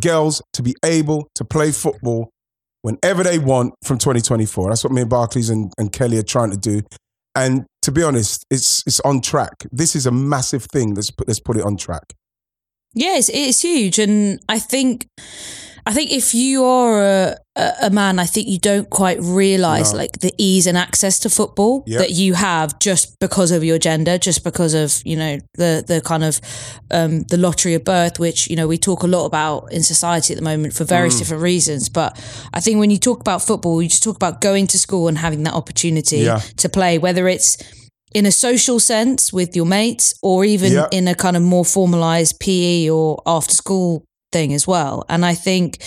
[0.00, 2.30] girls to be able to play football
[2.82, 4.70] whenever they want from 2024.
[4.70, 6.82] That's what me and Barclays and, and Kelly are trying to do.
[7.34, 9.54] And to be honest, it's it's on track.
[9.70, 10.94] This is a massive thing.
[10.94, 12.12] Let's put let's put it on track.
[12.94, 15.06] Yes, it's huge, and I think,
[15.84, 17.36] I think if you are a,
[17.82, 19.98] a man, I think you don't quite realize No.
[19.98, 21.98] like the ease and access to football Yep.
[21.98, 26.00] that you have just because of your gender, just because of you know the the
[26.00, 26.40] kind of
[26.92, 30.32] um, the lottery of birth, which you know we talk a lot about in society
[30.34, 30.88] at the moment for Mm.
[30.88, 31.88] various different reasons.
[31.88, 32.16] But
[32.54, 35.18] I think when you talk about football, you just talk about going to school and
[35.18, 36.40] having that opportunity Yeah.
[36.58, 37.56] to play, whether it's
[38.14, 40.86] in a social sense with your mates or even Yeah.
[40.92, 45.04] in a kind of more formalized PE or after school thing as well.
[45.08, 45.82] And I think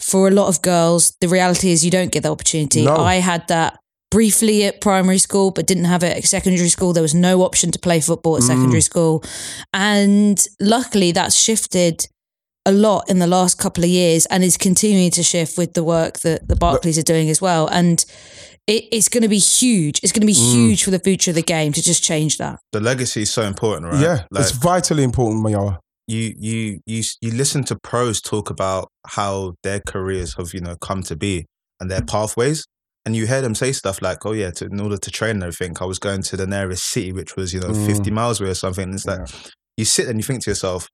[0.00, 2.84] for a lot of girls, the reality is you don't get the opportunity.
[2.84, 2.96] No.
[2.96, 3.78] I had that
[4.10, 6.92] briefly at primary school, but didn't have it at secondary school.
[6.94, 8.38] There was no option to play football Mm.
[8.38, 9.22] at secondary school.
[9.74, 12.06] And luckily that's shifted
[12.64, 15.84] a lot in the last couple of years and is continuing to shift with the
[15.84, 17.66] work that the Barclays are doing as well.
[17.68, 18.04] And
[18.66, 20.00] it, it's going to be huge.
[20.02, 20.52] It's going to be Mm.
[20.52, 22.58] huge for the future of the game to just change that.
[22.72, 24.00] The legacy is so important, right?
[24.02, 25.78] Yeah, Like it's vitally important, Mayowa.
[26.08, 30.74] You you you you listen to pros talk about how their careers have, you know,
[30.76, 31.46] come to be
[31.80, 32.64] and their pathways.
[33.06, 35.42] And you hear them say stuff like, "Oh yeah, to, in order to train and
[35.44, 37.86] everything, I was going to the nearest city, which was you know Mm.
[37.86, 39.20] fifty miles away or something." And it's like
[39.76, 40.88] you sit and you think to yourself,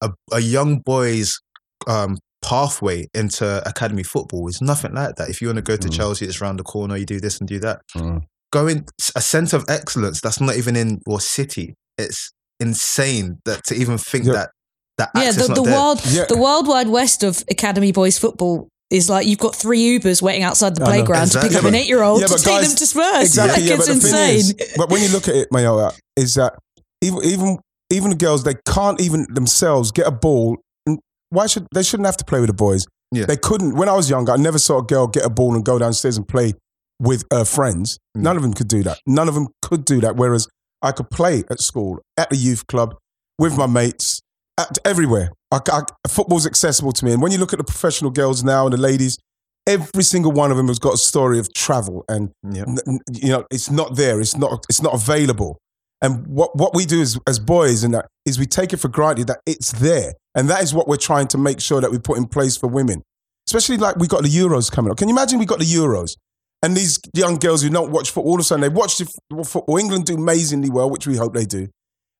[0.00, 1.38] a, a young boy's
[1.86, 5.28] um, pathway into academy football is nothing like that.
[5.28, 5.92] If you want to go to Mm.
[5.96, 6.96] Chelsea, it's around the corner.
[6.96, 7.82] You do this and do that.
[7.96, 8.22] Mm.
[8.52, 11.74] Going a sense of excellence that's not even in your city.
[11.98, 12.32] It's
[12.68, 14.32] insane that to even think Yeah.
[14.32, 14.50] that
[14.98, 15.72] that Yeah, the, not the there.
[15.74, 16.24] wild, Yeah.
[16.28, 20.44] the wild wide west of academy boys football is like you've got three Ubers waiting
[20.44, 20.90] outside the I know.
[20.92, 23.22] playground to pick up Yeah, an eight-year-old Yeah, to but take guys- them to Spurs.
[23.24, 23.60] Exactly.
[23.62, 24.36] Like, yeah, it's but insane.
[24.36, 26.54] is, but when you look at it, Mayowa, is that
[27.02, 27.58] even even
[27.90, 30.58] even the girls they can't even themselves get a ball.
[30.86, 30.98] And
[31.30, 32.86] Why should they shouldn't have to play with the boys?
[33.12, 33.26] Yeah.
[33.26, 33.74] They couldn't.
[33.76, 36.16] When I was younger, I never saw a girl get a ball and go downstairs
[36.16, 36.54] and play
[37.00, 37.98] with her friends.
[38.16, 38.22] Mm.
[38.22, 38.98] None of them could do that.
[39.06, 40.14] None of them could do that.
[40.16, 40.46] Whereas
[40.84, 42.94] I could play at school, at the youth club,
[43.38, 44.20] with my mates,
[44.58, 45.30] at, everywhere.
[45.50, 47.12] I, I, football's accessible to me.
[47.12, 49.18] And when you look at the professional girls now and the ladies,
[49.66, 52.04] every single one of them has got a story of travel.
[52.08, 52.62] And Yeah.
[52.68, 54.20] n- n- you know it's not there.
[54.20, 55.58] It's not it's not available.
[56.02, 58.88] And what what we do is as boys and that is we take it for
[58.88, 60.12] granted that it's there.
[60.34, 62.66] And that is what we're trying to make sure that we put in place for
[62.68, 63.02] women.
[63.48, 64.98] Especially like we got the euros coming up.
[64.98, 66.16] Can you imagine we got the euros
[66.64, 69.06] and these young girls who don't watch football all of a sudden they watch the
[69.44, 71.68] football england do amazingly well which we hope they do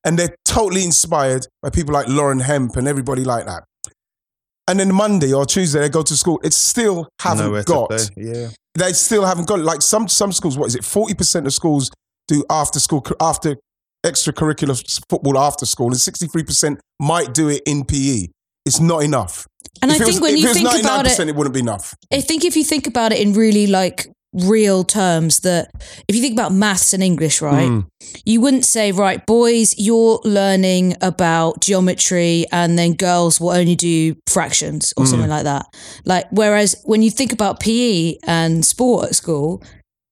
[0.05, 3.63] and they're totally inspired by people like lauren hemp and everybody like that
[4.67, 8.09] and then monday or tuesday they go to school it still haven't Nowhere got.
[8.15, 8.49] Yeah.
[8.75, 9.59] they still haven't got.
[9.59, 10.83] Like some some schools, what is it?
[10.83, 11.89] Forty percent of schools
[12.27, 13.55] do after school after
[14.05, 18.27] extracurricular s- football after school, and sixty three percent might do it in PE.
[18.65, 19.47] It's not enough.
[19.81, 21.93] And if I it was, think when you think about it, it wouldn't be enough.
[22.11, 24.07] I think if you think about it in really like
[24.43, 25.71] real terms, that
[26.07, 27.85] if you think about maths and English, right, Mm.
[28.25, 34.15] you wouldn't say, right, boys, you're learning about geometry, and then girls will only do
[34.27, 35.09] fractions or Mm.
[35.09, 35.65] something like that.
[36.05, 39.61] Like, whereas when you think about PE and sport at school,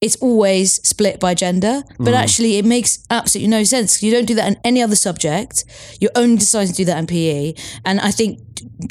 [0.04, 2.06] it's always split by gender, Mm.
[2.06, 4.04] but actually it makes absolutely no sense.
[4.04, 5.64] You don't do that in any other subject.
[6.00, 7.54] You're only deciding to do that in PE.
[7.86, 8.40] And I think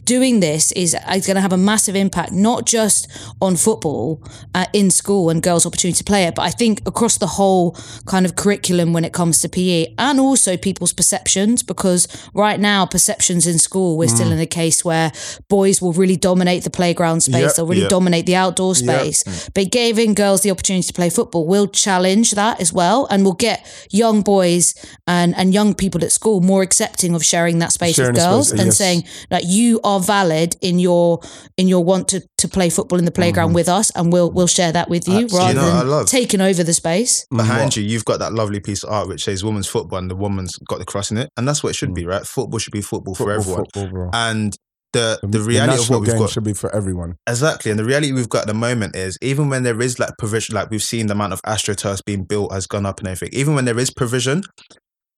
[0.05, 3.09] doing this is, is going to have a massive impact, not just
[3.41, 4.23] on football
[4.55, 7.77] uh, in school and girls' opportunity to play it, but I think across the whole
[8.07, 12.85] kind of curriculum when it comes to PE and also people's perceptions, because right now,
[12.87, 14.15] perceptions in school, we're Mm.
[14.17, 15.13] still in a case where
[15.49, 17.91] boys will really dominate the playground space, Yep, they'll really yep.
[17.91, 18.85] dominate the outdoor Yep.
[18.85, 23.07] space, but giving girls the opportunity to play play football, we'll challenge that as well,
[23.11, 24.75] and we'll get young boys
[25.07, 28.49] and and young people at school more accepting of sharing that space Sharing with girls
[28.49, 28.79] space, and yes.
[28.79, 31.21] saying that you are valid in your
[31.57, 33.55] in your want to to play football in the playground mm-hmm.
[33.55, 35.39] with us, and we'll we'll share that with you Absolutely.
[35.39, 36.07] rather You know what I than love?
[36.07, 37.25] taking over the space.
[37.25, 37.37] Mm-hmm.
[37.37, 40.17] behind you, you've got that lovely piece of art which says women's football and the
[40.17, 41.29] woman's got the cross in it.
[41.37, 41.95] And that's what it should mm.
[41.95, 42.27] be, right?
[42.27, 43.67] Football should be football, for everyone.
[43.73, 44.11] football.
[44.13, 44.57] And
[44.93, 47.17] the, the reality of what we've game got should be for everyone.
[47.27, 47.71] Exactly.
[47.71, 50.55] And the reality we've got at the moment is even when there is like provision,
[50.55, 53.55] like we've seen the amount of astroturfs being built has gone up and everything, even
[53.55, 54.43] when there is provision,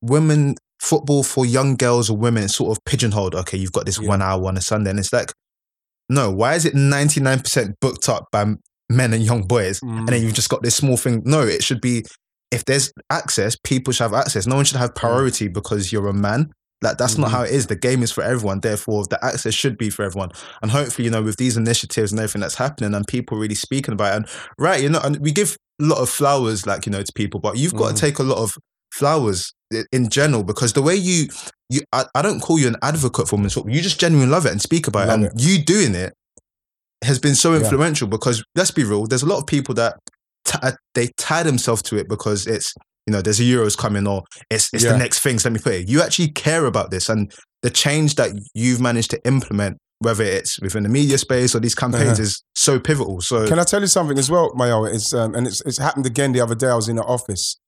[0.00, 3.34] women football for young girls or women is sort of pigeonholed.
[3.34, 4.90] Okay, you've got this one hour on a Sunday.
[4.90, 5.32] And it's like,
[6.08, 8.54] no, why is it 99% booked up by
[8.90, 9.80] men and young boys?
[9.82, 10.24] And then mm.
[10.24, 11.22] you've just got this small thing.
[11.24, 12.04] No, it should be
[12.50, 14.46] if there's access, people should have access.
[14.46, 16.52] No one should have priority because you're a man.
[16.84, 17.66] Like that's not how it is.
[17.66, 18.60] The game is for everyone.
[18.60, 20.30] Therefore, the access should be for everyone.
[20.62, 23.92] And hopefully, you know, with these initiatives and everything that's happening, and people really speaking
[23.94, 26.92] about it, and right, you know, and we give a lot of flowers, like you
[26.92, 28.56] know, to people, but you've got to take a lot of
[28.92, 29.52] flowers
[29.90, 31.26] in general because the way you,
[31.68, 33.74] you, I, I don't call you an advocate for women's football.
[33.74, 35.30] You just genuinely love it and speak about Love it, it.
[35.32, 36.12] and you doing it
[37.02, 37.60] has been so Yeah.
[37.60, 39.96] influential because let's be real, there's a lot of people that
[40.44, 42.72] t- uh, they tie themselves to it because it's
[43.06, 44.92] you know there's a Euros coming or it's it's Yeah.
[44.92, 45.38] the next thing.
[45.38, 45.88] So let me put it.
[45.88, 50.60] You actually care about this and the change that you've managed to implement, whether it's
[50.60, 52.22] within the media space or these campaigns, Uh-huh.
[52.22, 53.20] is so pivotal.
[53.20, 54.84] So Can I tell you something as well, Mayo?
[54.84, 56.68] It's um, and it's it's happened again the other day.
[56.68, 57.58] I was in the office,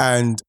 [0.00, 0.40] and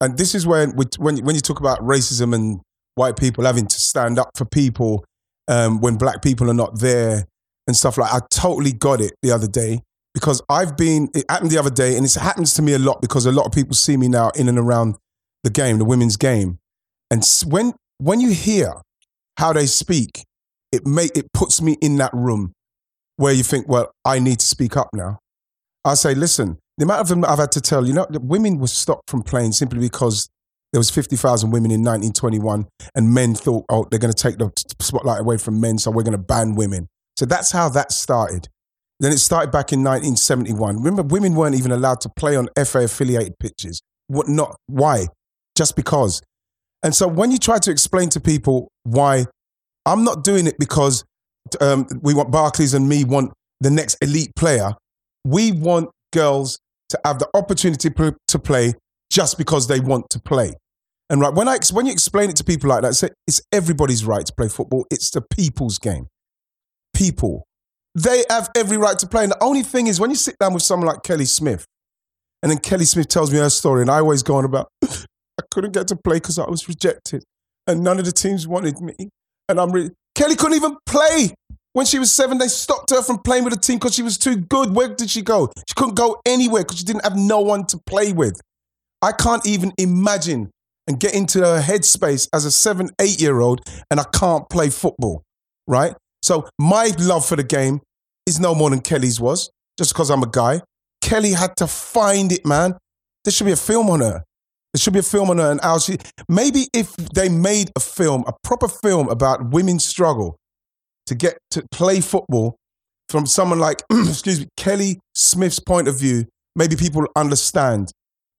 [0.00, 2.60] and this is when we, when when you talk about racism and
[2.94, 5.04] white people having to stand up for people
[5.48, 7.24] um, when black people are not there
[7.66, 8.12] and stuff like.
[8.12, 9.80] I totally got it the other day
[10.18, 11.08] because I've been.
[11.14, 13.46] It happened the other day, and it happens to me a lot because a lot
[13.46, 14.96] of people see me now in and around
[15.44, 16.58] the game, the women's game,
[17.10, 18.74] and when when you hear
[19.38, 20.24] how they speak,
[20.72, 22.52] it make it puts me in that room
[23.16, 25.20] where you think, well, I need to speak up now.
[25.84, 28.66] I say, listen, the amount of them I've had to tell, you know, women were
[28.66, 30.28] stopped from playing simply because
[30.72, 34.50] there was 50,000 women in 1921 and men thought, oh, they're going to take the
[34.80, 36.88] spotlight away from men, so we're going to ban women.
[37.16, 38.48] So that's how that started.
[39.00, 40.76] Then it started back in 1971.
[40.76, 43.80] Remember, women weren't even allowed to play on FA affiliated pitches.
[44.08, 44.56] What not?
[44.66, 45.06] Why?
[45.56, 46.20] Just because.
[46.82, 49.26] And so when you try to explain to people why
[49.86, 51.04] I'm not doing it because
[51.60, 54.72] um, we want Barclays and me want the next elite player.
[55.24, 56.58] We want girls
[56.90, 58.74] to have the opportunity to play
[59.10, 60.54] just because they want to play.
[61.10, 64.26] And right when I when you explain it to people like that, it's everybody's right
[64.26, 64.86] to play football.
[64.90, 66.08] It's the people's game.
[66.92, 67.46] People,
[68.02, 69.24] they have every right to play.
[69.24, 71.66] And the only thing is when you sit down with someone like Kelly Smith,
[72.42, 75.42] and then Kelly Smith tells me her story, and I always go on about I
[75.50, 77.24] couldn't get to play because I was rejected,
[77.66, 78.94] and none of the teams wanted me.
[79.48, 81.34] And I'm really Kelly couldn't even play
[81.72, 82.38] when she was seven.
[82.38, 84.74] They stopped her from playing with the team because she was too good.
[84.74, 85.50] Where did she go?
[85.68, 88.40] She couldn't go anywhere because she didn't have no one to play with.
[89.00, 90.50] I can't even imagine
[90.86, 94.70] and get into her headspace as a seven, eight year old, and I can't play
[94.70, 95.22] football,
[95.66, 95.94] right?
[96.22, 97.80] So my love for the game
[98.28, 100.60] is no more than Kelly's was, just because I'm a guy.
[101.00, 102.74] Kelly had to find it, man.
[103.24, 104.24] There should be a film on her.
[104.72, 105.96] There should be a film on her and how she.
[106.28, 110.36] Maybe if they made a film, a proper film about women's struggle
[111.06, 112.56] to get to play football
[113.08, 117.90] from someone like, excuse me, Kelly Smith's point of view, maybe people understand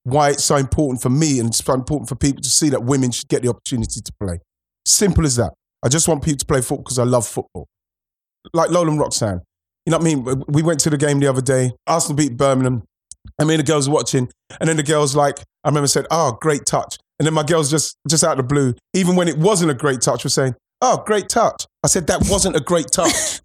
[0.03, 2.83] why it's so important for me and it's so important for people to see that
[2.83, 4.39] women should get the opportunity to play.
[4.85, 5.53] Simple as that.
[5.83, 7.67] I just want people to play football because I love football.
[8.53, 9.41] Like Lola and Roxanne.
[9.85, 10.43] You know what I mean?
[10.47, 11.71] We went to the game the other day.
[11.87, 12.83] Arsenal beat Birmingham.
[13.39, 16.37] I mean, the girls were watching, and then the girls like, I remember said, "Oh,
[16.41, 19.37] great touch," and then my girls just just out of the blue, even when it
[19.37, 22.91] wasn't a great touch, were saying, "Oh, great touch." I said that wasn't a great
[22.91, 23.41] touch.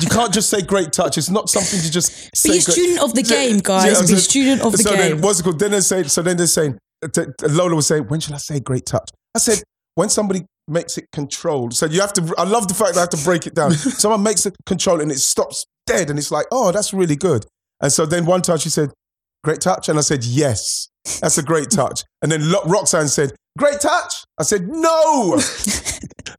[0.00, 1.18] you can't just say great touch.
[1.18, 2.52] It's not something to just say.
[2.52, 4.00] Be a student of the game, guys.
[4.00, 4.98] I Be a student of the so game.
[4.98, 5.58] Then, what's it called?
[5.58, 6.02] Then they say.
[6.04, 6.78] So then they're saying.
[7.12, 9.62] t- Lola was saying, "When should I say great touch?" I said,
[9.94, 12.34] "When somebody makes it controlled." So you have to.
[12.38, 13.72] I love the fact that I have to break it down.
[14.02, 17.46] Someone makes it controlled and it stops dead, and it's like, "Oh, that's really good."
[17.82, 18.92] And so then one time she said,
[19.44, 20.88] "Great touch," and I said, "Yes,
[21.20, 25.40] that's a great touch." And then Lo- Roxanne said, "Great touch." I said, "No."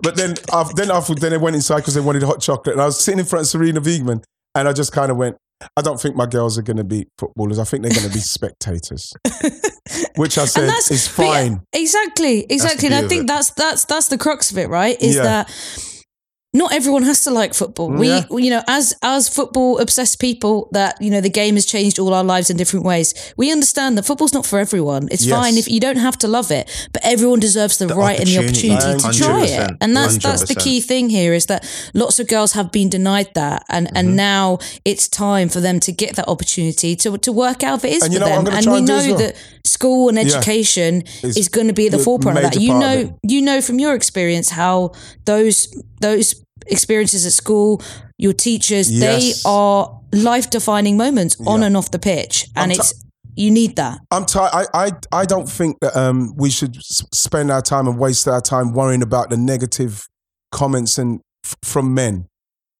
[0.02, 2.82] But then, after, then after, then they went inside because they wanted hot chocolate, and
[2.82, 4.24] I was sitting in front of Sarina Wiegman,
[4.56, 5.38] and I just kind of went,
[5.78, 7.60] "I don't think my girls are going to be footballers.
[7.60, 9.14] I think they're going to be spectators,"
[10.16, 11.62] which I said that's- is but yeah, fine.
[11.74, 12.88] exactly, exactly.
[12.88, 13.28] And I think it.
[13.28, 15.02] that's that's that's the crux of it, right?
[15.02, 15.24] Is Yeah.
[15.24, 15.50] that
[16.54, 17.90] not everyone has to like football.
[17.90, 18.24] We, Yeah.
[18.32, 22.14] you know, as as football obsessed people, that you know the game has changed all
[22.14, 23.14] our lives in different ways.
[23.38, 25.08] We understand that football's not for everyone.
[25.12, 25.38] It's Yes.
[25.40, 28.28] fine if you don't have to love it, but everyone deserves the, The right and
[28.28, 28.98] the opportunity.
[29.00, 29.60] to try it.
[29.60, 29.78] 100%.
[29.80, 33.30] And that's that's the key thing here is that lots of girls have been denied
[33.36, 33.98] that, and Mm-hmm.
[33.98, 37.86] and now it's time for them to get that opportunity to to work out if
[37.86, 38.54] it is And for you know them.
[38.54, 39.18] And we and know well?
[39.18, 42.60] that school and education Is is, going to be at the forefront of that.
[42.60, 44.92] You know, you know from your experience how
[45.26, 45.68] those
[46.02, 46.36] those
[46.68, 47.82] experiences at school,
[48.18, 51.68] your teachers, they are life defining moments on Yeah.
[51.68, 52.94] and off the pitch, and I'm it's
[53.36, 54.00] you need that.
[54.12, 54.52] I'm tired.
[54.74, 58.28] I, I I don't think that um we should s- spend our time and waste
[58.28, 60.06] our time worrying about the negative
[60.52, 62.28] comments and f- from men.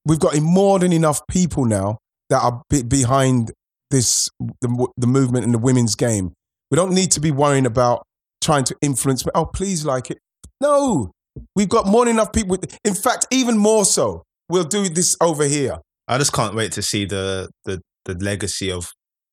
[0.06, 1.98] We've got more than enough people now
[2.30, 3.52] that are be- behind
[3.92, 4.30] this
[4.62, 6.34] the, the movement in the women's game.
[6.70, 8.04] We don't need to be worrying about
[8.42, 9.24] trying to influence.
[9.36, 10.18] Oh, please like it.
[10.60, 11.12] No,
[11.56, 12.58] we've got more than enough people.
[12.84, 14.24] In fact, even more so.
[14.50, 15.78] We'll do this over here.
[16.08, 18.90] I just can't wait to see the the the legacy of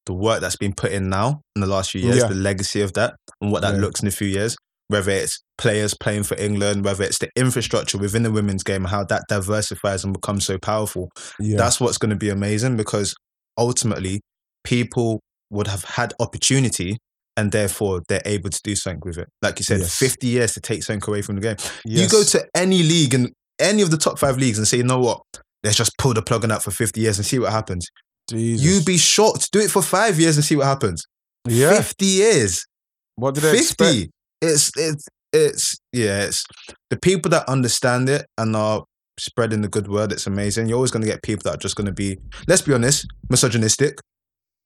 [0.07, 2.29] the work that's been put in now in the last few years, Yeah.
[2.29, 3.81] the legacy of that and what that Yeah.
[3.81, 4.57] looks in a few years.
[4.89, 9.05] Whether it's players playing for England, whether it's the infrastructure within the women's game, how
[9.05, 11.11] that diversifies and becomes so powerful.
[11.39, 11.59] Yeah.
[11.59, 13.15] That's what's going to be amazing because
[13.59, 14.21] ultimately
[14.65, 16.97] people would have had opportunity
[17.39, 19.29] and therefore they're able to do something with it.
[19.41, 19.97] Like you said, Yes.
[19.97, 21.57] 50 years to take something away from the game.
[21.85, 24.83] You go to any league and any of the top five leagues and say, you
[24.83, 25.21] know what?
[25.63, 27.87] Let's just pull the plug on that for 50 years and see what happens.
[28.29, 28.67] Jesus.
[28.67, 29.53] You'd be shocked.
[29.53, 31.05] Do it for five years and see what happens.
[31.47, 31.77] yeah.
[31.81, 32.67] 50 years.
[33.15, 33.63] What did they 50.
[33.63, 34.11] expect?
[34.43, 36.45] It's, it's, it's, yeah, it's
[36.91, 38.83] the people that understand it and are
[39.19, 40.11] spreading the good word.
[40.11, 40.67] It's amazing.
[40.67, 43.07] You're always going to get people that are just going to be, let's be honest,
[43.31, 43.99] misogynistic.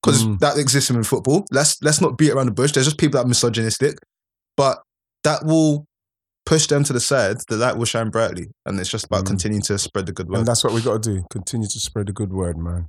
[0.02, 0.38] Because Mm.
[0.40, 1.44] that exists in football.
[1.52, 2.72] Let's let's not beat around the bush.
[2.72, 3.98] There's just people that are misogynistic,
[4.56, 4.82] but
[5.22, 5.84] that will
[6.44, 7.36] push them to the side.
[7.48, 9.28] The light will shine brightly, and it's just about Mm.
[9.28, 10.38] continuing to spread the good word.
[10.38, 11.24] And that's what we've got to do.
[11.30, 12.88] Continue to spread the good word, man.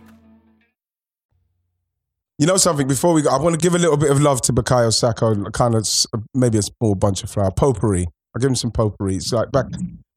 [2.41, 2.87] You know something?
[2.87, 5.35] Before we go, I want to give a little bit of love to Bukayo Saka,
[5.53, 5.87] kind of
[6.33, 7.51] maybe a small bunch of flower.
[7.51, 8.07] Potpourri.
[8.33, 9.17] I'll give him some potpourri.
[9.17, 9.67] It's like back.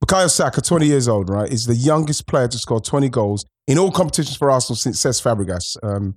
[0.02, 1.52] Bukayo Saka, 20 years old, right?
[1.52, 5.20] Is the youngest player to score 20 goals in all competitions for Arsenal since Cesc
[5.20, 6.14] Fabregas, um,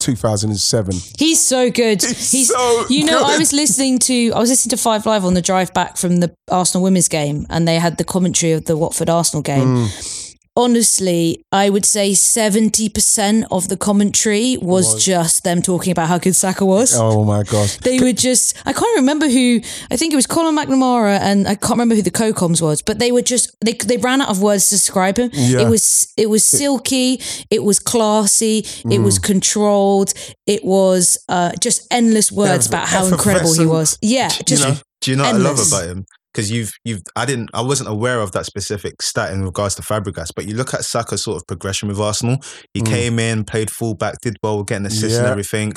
[0.00, 0.94] 2007.
[1.16, 2.02] He's so good.
[2.02, 5.34] He's so you know, I was listening to I was listening to Five Live on
[5.34, 8.76] the drive back from the Arsenal women's game, and they had the commentary of the
[8.76, 9.86] Watford Arsenal game.
[9.86, 10.25] Mm.
[10.56, 16.18] Honestly, I would say seventy percent of the commentary was, just them talking about how
[16.18, 16.94] good Saka was.
[16.96, 17.76] Oh my gosh.
[17.78, 21.54] They were just, I can't remember who, I think it was Conor McNamara and I
[21.54, 24.40] can't remember who the co-coms was, but they were just, they, they ran out of
[24.40, 25.30] words to describe him.
[25.32, 25.60] Yeah.
[25.60, 27.20] It was, it was silky.
[27.50, 28.58] It was classy.
[28.58, 29.04] It Mm.
[29.04, 30.14] was controlled.
[30.46, 33.98] It was uh, just endless words about how incredible he was.
[34.00, 34.28] Yeah.
[34.28, 36.06] Just, do, you, do you know what I love about him?
[36.36, 39.82] Because you've you've I didn't I wasn't aware of that specific stat in regards to
[39.82, 42.36] Fabregas, but you look at Saka's sort of progression with Arsenal.
[42.74, 42.86] He Mm.
[42.86, 45.72] came in, played fullback, did well, getting assists and everything.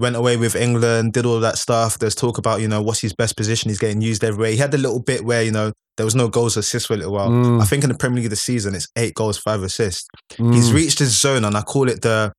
[0.00, 1.98] Went away with England, did all that stuff.
[2.00, 3.68] There's talk about you know what's his best position.
[3.70, 4.50] He's getting used everywhere.
[4.50, 6.94] He had a little bit where you know there was no goals or assists for
[6.94, 7.30] a little while.
[7.30, 7.62] Mm.
[7.62, 10.06] I think in the Premier League this season it's eight goals, five assists.
[10.36, 10.74] He's Mm.
[10.74, 12.32] reached his zone, and I call it the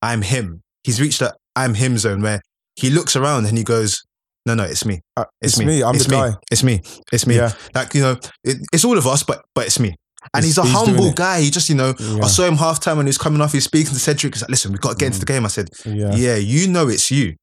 [0.00, 2.40] "I'm him." He's reached the "I'm him" zone where
[2.76, 4.02] he looks around and he goes,
[4.46, 5.82] "No, no, it's me." Uh, It's, it's me.
[5.82, 6.16] I'm it's the me.
[6.16, 6.34] guy.
[6.50, 6.80] It's me.
[7.12, 7.36] It's me.
[7.36, 7.52] Yeah.
[7.74, 9.94] Like you know, it, it's all of us, but but it's me.
[10.34, 11.40] And He's- he's, a he's humble guy.
[11.40, 12.24] He just you know, Yeah.
[12.24, 13.52] I saw him half time when he was coming off.
[13.52, 14.34] He's speaking to Cedric.
[14.34, 16.14] He's like, "Listen, we've got to get into the game." I said, Yeah.
[16.14, 17.34] "Yeah, you know it's you,"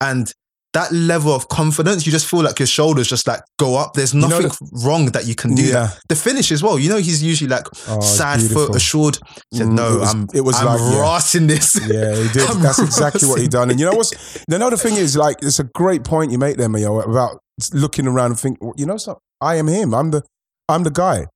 [0.00, 0.32] and.
[0.74, 3.94] That level of confidence, you just feel like your shoulders just like go up.
[3.94, 5.62] There's know nothing the- wrong that you can do.
[5.62, 5.90] Yeah.
[6.10, 6.78] The finish as well.
[6.78, 9.18] You know, he's usually like Oh, side foot, assured.
[9.50, 10.26] He said, Mm, "No, it was- I'm.
[10.34, 11.46] it was I'm like, yeah.
[11.46, 12.50] this." Yeah, he did.
[12.50, 13.70] I'm That's exactly what he done.
[13.70, 14.10] And you know what's
[14.46, 17.38] the other thing is like it's a great point you make there, Mayo, about
[17.72, 19.20] looking around and think, you know, something?
[19.40, 19.94] I am him.
[19.94, 20.22] I'm the,
[20.68, 21.26] I'm the guy.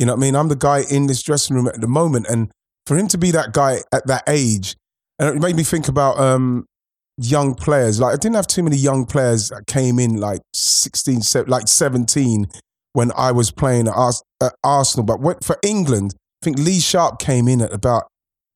[0.00, 0.34] You know what I mean?
[0.34, 2.50] I'm the guy in this dressing room at the moment, and
[2.86, 4.74] for him to be that guy at that age,
[5.18, 6.64] and it made me think about um,
[7.20, 8.00] young players.
[8.00, 11.68] Like I didn't have too many young players that came in like 16, se- like
[11.68, 12.46] 17
[12.92, 15.04] when I was playing at, Ars- at Arsenal.
[15.04, 18.04] But what, for England, I think Lee Sharpe came in at about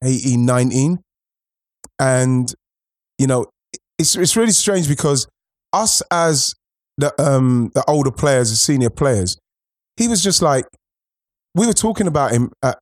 [0.03, 1.01] 18, 19.
[1.99, 2.53] And,
[3.19, 3.47] you know,
[3.99, 5.29] it's, it's really strange because
[5.73, 6.55] us as
[6.97, 9.37] the, um, the older players, the senior players,
[9.97, 10.65] he was just like,
[11.55, 12.79] we were talking about him at,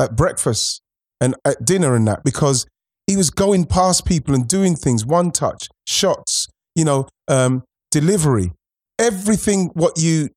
[0.00, 0.80] at breakfast
[1.20, 2.66] and at dinner and that because
[3.06, 8.52] he was going past people and doing things, one touch, shots, you know, um, delivery,
[8.98, 10.28] everything what you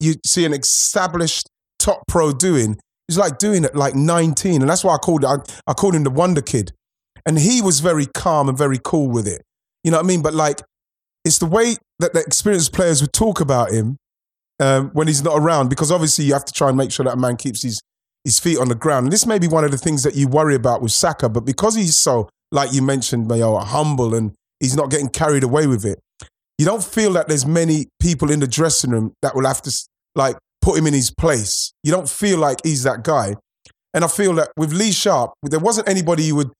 [0.00, 1.48] you see an established
[1.78, 2.78] top pro doing.
[3.08, 5.24] He's like doing it like 19, and that's why I called.
[5.24, 6.72] I, I called him the Wonder Kid,
[7.26, 9.42] and he was very calm and very cool with it.
[9.82, 10.22] You know what I mean?
[10.22, 10.62] But like,
[11.24, 13.98] it's the way that the experienced players would talk about him
[14.58, 17.12] um, when he's not around, because obviously you have to try and make sure that
[17.12, 17.80] a man keeps his
[18.24, 19.04] his feet on the ground.
[19.04, 21.44] And this may be one of the things that you worry about with Saka, but
[21.44, 25.84] because he's so, like you mentioned, Mayo, humble and he's not getting carried away with
[25.84, 26.00] it,
[26.58, 29.72] you don't feel that there's many people in the dressing room that will have to
[30.14, 31.72] like put him in his place.
[31.82, 33.36] You don't feel like he's that guy.
[33.92, 36.50] And I feel that with Lee Sharpe, there wasn't anybody you would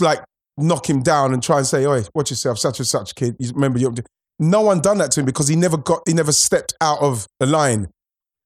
[0.00, 0.22] like
[0.56, 3.52] knock him down and try and say, "Oi, watch yourself, such and such kid." You
[3.54, 3.94] remember, you
[4.38, 7.26] no one done that to him because he never got, he never stepped out of
[7.38, 7.88] the line,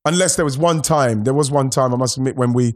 [0.05, 1.25] unless there was one time.
[1.25, 2.75] There was one time I must admit when we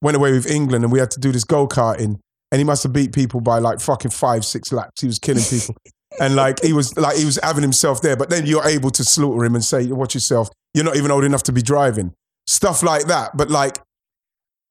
[0.00, 2.18] went away with England and we had to do this go karting,
[2.50, 5.00] and he must have beat people by like fucking five, six laps.
[5.00, 5.76] He was killing people,
[6.20, 8.16] and like he was like he was having himself there.
[8.16, 10.48] But then you're able to slaughter him and say, "Watch yourself.
[10.74, 12.14] You're not even old enough to be driving."
[12.46, 13.36] Stuff like that.
[13.36, 13.78] But like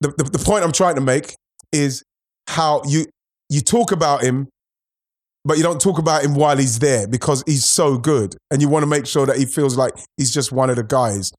[0.01, 1.35] the, the, the point I'm trying to make
[1.71, 2.03] is
[2.47, 3.05] how you
[3.49, 4.47] you talk about him,
[5.45, 8.69] but you don't talk about him while he's there because he's so good, and you
[8.69, 11.31] want to make sure that he feels like he's just one of the guys.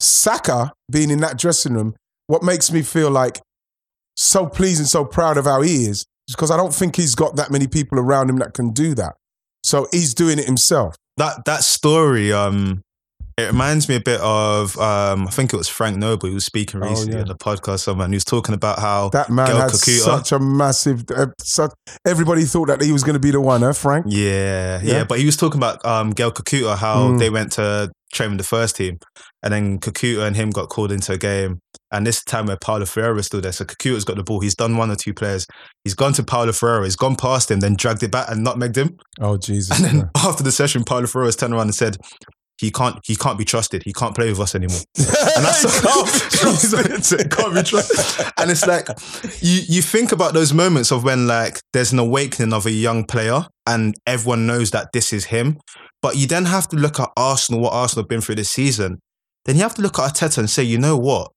[0.00, 1.94] Saka being in that dressing room,
[2.26, 3.40] what makes me feel like
[4.16, 7.14] so pleased and so proud of how he is, is because I don't think he's
[7.14, 9.14] got that many people around him that can do that.
[9.62, 10.94] So he's doing it himself.
[11.16, 12.82] that that story um
[13.38, 16.44] it reminds me a bit of um I think it was Frank Nouble who was
[16.44, 17.22] speaking Oh, recently yeah.
[17.22, 20.32] on the podcast someone he was talking about how That man Gaël had Kakuta- such
[20.32, 21.04] a massive.
[21.10, 21.70] Uh, such,
[22.06, 24.06] everybody thought that he was going to be the one, huh, Frank?
[24.08, 25.04] yeah, yeah Yeah.
[25.04, 27.18] but he was talking about um Gaël Kakuta how Mm.
[27.18, 28.98] they went to train with the first team
[29.42, 31.60] and then Kakuta and him got called into a game
[31.92, 34.54] and this time where Paulo Ferreira was still there so Kakuta's got the ball he's
[34.54, 35.46] done one or two players
[35.84, 38.76] he's gone to Paulo Ferreira he's gone past him then dragged it back and nutmegged
[38.76, 39.76] him Oh Jesus!
[39.76, 40.10] And then man.
[40.16, 41.96] after the session, Paulo Ferreira's turned around and said,
[42.58, 42.98] "He can't.
[43.04, 43.82] He can't be trusted.
[43.84, 44.80] He can't play with us anymore."
[45.36, 47.20] And that's can't be trusted.
[47.20, 48.32] He can't be trusted.
[48.36, 48.88] And it's like
[49.40, 53.04] you you think about those moments of when like there's an awakening of a young
[53.04, 55.58] player and everyone knows that this is him,
[56.02, 59.00] but you then have to look at Arsenal, what Arsenal have been through this season.
[59.44, 61.32] Then you have to look at Arteta and say, you know what?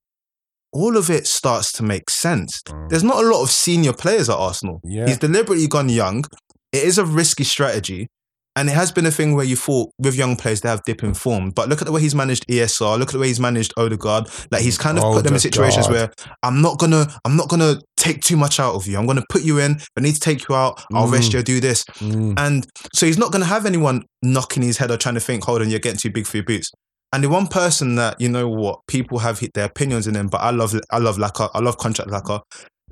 [0.74, 2.62] All of it starts to make sense.
[2.64, 2.90] Mm.
[2.90, 4.80] There's not a lot of senior players at Arsenal.
[4.84, 5.08] Yeah.
[5.08, 6.26] He's deliberately gone young.
[6.72, 8.08] It is a risky strategy.
[8.56, 11.04] And it has been a thing where you thought with young players they have dip
[11.04, 11.52] in form.
[11.52, 14.28] But look at the way he's managed ESR, look at the way he's managed Odegaard.
[14.52, 16.12] Like he's kind of put them in situations where
[16.44, 18.98] I'm not gonna I'm not gonna take too much out of you.
[18.98, 19.74] I'm gonna put you in.
[19.74, 21.86] If I need to take you out, I'll rest you, do this.
[22.00, 22.34] Mm.
[22.38, 25.62] And so he's not gonna have anyone knocking his head or trying to think, hold
[25.62, 26.72] on, you're getting too big for your boots.
[27.14, 30.28] And the one person that, you know what, people have hit their opinions in him,
[30.28, 32.42] but I love I love Laca, I love contract Laca.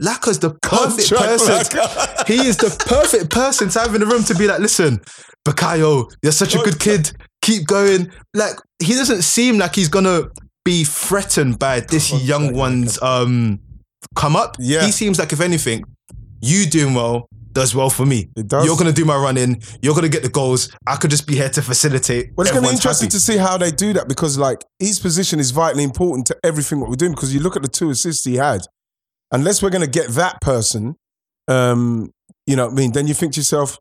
[0.01, 1.79] Laca's the perfect Contract person.
[1.79, 2.27] Laca.
[2.27, 5.01] he is the perfect person to have in the room to be like, listen,
[5.47, 7.11] Bukayo, you're such a good kid.
[7.41, 8.11] Keep going.
[8.33, 10.29] Like, he doesn't seem like he's gonna
[10.65, 13.59] be threatened by this young one's um
[14.15, 14.55] come up.
[14.59, 14.85] Yeah.
[14.85, 15.83] He seems like if anything,
[16.41, 18.29] you doing well does well for me.
[18.35, 18.65] It does.
[18.65, 19.61] You're gonna do my running.
[19.81, 20.69] You're gonna get the goals.
[20.85, 22.31] I could just be here to facilitate.
[22.35, 23.17] Well, it's going to be interesting happy.
[23.17, 26.79] to see how they do that because, like, his position is vitally important to everything
[26.79, 27.11] what we're doing.
[27.11, 28.61] Because you look at the two assists he had,
[29.31, 30.95] unless we're going to get that person,
[31.47, 32.11] um,
[32.45, 33.77] you know, what I mean, then you think to yourself,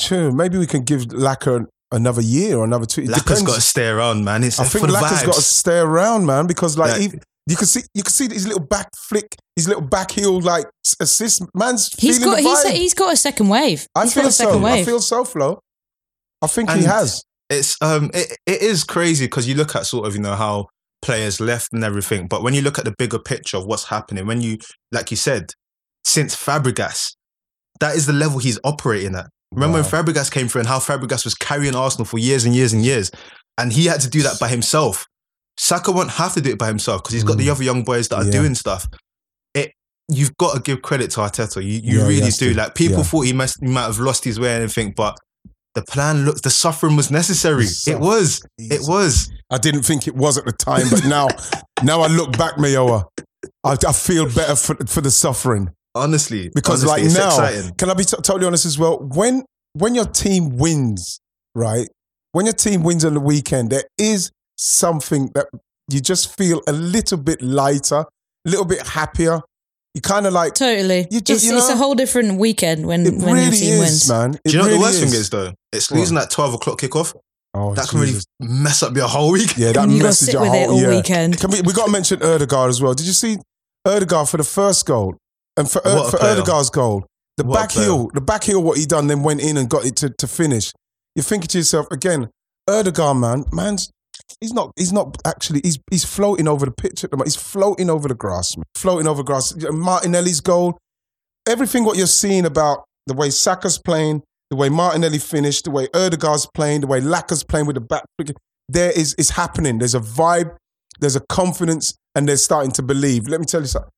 [0.00, 3.02] sure, maybe we can give Laca another year or another two.
[3.02, 3.42] It Laca's depends.
[3.42, 4.42] got to stay around, man.
[4.44, 7.18] It's I think for the Laca's got to stay around, man, because like, Like- he,
[7.46, 10.66] you can see, you can see his little back flick, his little back heel like
[11.00, 11.42] assist.
[11.54, 13.86] Man's He's feeling got the he's, he's got a second wave.
[13.94, 14.66] I He's got feel a second so.
[14.66, 15.60] I feel so, Flo.
[16.42, 17.22] I think he has.
[17.48, 20.66] it's um it, it is crazy because you look at sort of you know how
[21.02, 24.26] players left and everything but when you look at the bigger picture of what's happening
[24.26, 24.56] when you
[24.92, 25.50] like you said
[26.04, 27.14] since Fabregas
[27.80, 31.24] that is the level he's operating at remember when Fabregas came through and how Fabregas
[31.24, 33.10] was carrying Arsenal for years and years and years
[33.58, 35.06] and he had to do that by himself
[35.58, 38.08] Saka won't have to do it by himself because he's got the other young boys
[38.08, 38.26] that are Mm.
[38.26, 38.40] Yeah.
[38.40, 38.86] doing stuff
[39.54, 39.72] it
[40.08, 42.54] you've got to give credit to Arteta you, you Yeah, really do to.
[42.54, 43.02] like people Yeah.
[43.04, 45.16] thought he must he might have lost his way and everything but
[45.76, 47.64] the plan looked, the suffering was necessary.
[47.66, 48.42] So it was.
[48.58, 49.30] It was.
[49.50, 51.28] I didn't think it was at the time, but now,
[51.84, 53.04] now I look back, Mayowa,
[53.62, 57.74] I, I feel better for, for the suffering Honestly, because, honestly, like it's now, exciting.
[57.74, 58.98] can I be t- totally honest as well?
[59.00, 61.20] When when your team wins,
[61.54, 61.88] right?
[62.32, 65.46] When your team wins on the weekend, there is something that
[65.90, 68.06] you just feel a little bit lighter, a
[68.48, 69.40] little bit happier.
[69.94, 71.08] You kind of like Totally.
[71.10, 73.72] You just- it's, you it's a whole different weekend when, it when your really team
[73.74, 74.08] is, wins.
[74.08, 74.34] man.
[74.34, 75.52] It Do you know really what the worst thing is though?
[75.72, 77.16] It's losing that twelve o'clock kickoff.
[77.52, 79.56] Oh, that can really mess up your whole week.
[79.56, 80.88] Yeah, that And you gotta message sit your with it whole all yeah.
[80.90, 81.40] weekend.
[81.40, 82.94] Can we we got to mention Odegaard as well.
[82.94, 83.38] Did you see
[83.84, 85.16] Odegaard for the first goal
[85.60, 86.22] and for What for.
[86.22, 87.06] Odegaard's goal?
[87.36, 89.86] The What back heel, the back heel, what he done, then went in and got
[89.86, 90.72] it to, to finish.
[91.14, 92.28] You're thinking to yourself again,
[92.68, 93.90] Odegaard, man, man's
[94.40, 97.28] he's not he's not actually he's he's floating over the pitch at the moment.
[97.28, 98.64] He's floating over the grass, man.
[98.74, 99.54] floating over grass.
[99.70, 100.78] Martinelli's goal,
[101.48, 105.88] everything what you're seeing about the way Saka's playing, the way Martinelli finished, the way
[105.94, 108.04] Odegaard's playing, the way Laca's playing with the back,
[108.68, 109.78] there is is happening.
[109.78, 110.56] There's a vibe,
[111.00, 113.28] there's a confidence, and they're starting to believe.
[113.28, 113.90] Let me tell you something.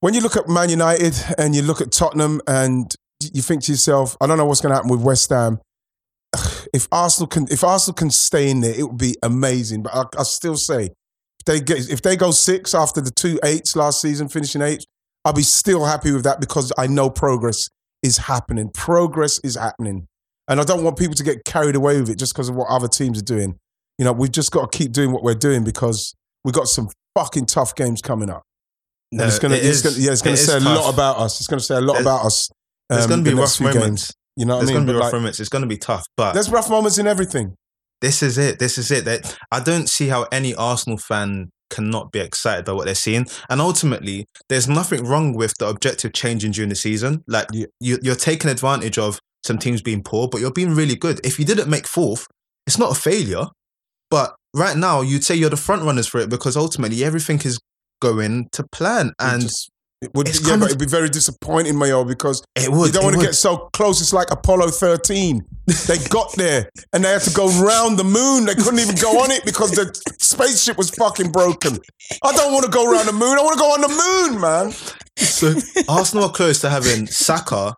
[0.00, 2.94] When you look at Man United and you look at Tottenham and
[3.32, 5.58] you think to yourself, I don't know what's going to happen with West Ham.
[6.74, 9.84] If Arsenal can, if Arsenal can stay in there, it would be amazing.
[9.84, 13.38] But I, I still say, if they get, if they go six after the two
[13.44, 14.84] eights last season, finishing eight,
[15.24, 17.70] I'll be still happy with that because I know progress
[18.02, 18.68] is happening.
[18.68, 20.06] Progress is happening,
[20.48, 22.68] and I don't want people to get carried away with it just because of what
[22.68, 23.56] other teams are doing.
[23.96, 26.90] You know, we've just got to keep doing what we're doing because we've got some
[27.16, 28.42] fucking tough games coming up.
[29.12, 30.84] And it's gonna, it it's is- gonna, yeah, it's gonna it say a tough.
[30.84, 31.40] lot about us.
[31.40, 32.48] It's gonna say a lot There's- about us.
[32.88, 33.84] There's um, going to be the rough moments.
[33.84, 34.12] games.
[34.36, 34.76] You know what There's I mean?
[34.76, 35.40] going to be But, rough like, moments.
[35.40, 36.04] It's going to be tough.
[36.16, 37.56] But There's rough moments in everything.
[38.00, 38.60] this is it.
[38.60, 39.04] This is it.
[39.06, 43.26] That I don't see how any Arsenal fan cannot be excited by what they're seeing.
[43.50, 47.24] And ultimately, there's nothing wrong with the objective changing during the season.
[47.26, 47.66] Like Yeah.
[47.80, 51.18] you, you're taking advantage of some teams being poor, but you're being really good.
[51.26, 52.24] If you didn't make fourth,
[52.68, 53.46] it's not a failure.
[54.10, 57.58] But right now, you'd say you're the front runners for it because ultimately everything is
[58.00, 59.12] going to plan.
[59.18, 59.70] And just-
[60.02, 62.88] it would, it's yeah, but it'd be very disappointing, Mayo, because it would.
[62.88, 63.98] you don't want to get so close.
[64.02, 65.40] It's like Apollo 13.
[65.88, 68.44] They got there and they had to go round the moon.
[68.44, 69.90] They couldn't even go on it because the
[70.20, 71.78] spaceship was fucking broken.
[72.22, 73.38] I don't want to go around the moon.
[73.38, 74.72] I want to go on the moon, man.
[75.16, 75.54] So
[75.88, 77.74] Arsenal are close to having Saka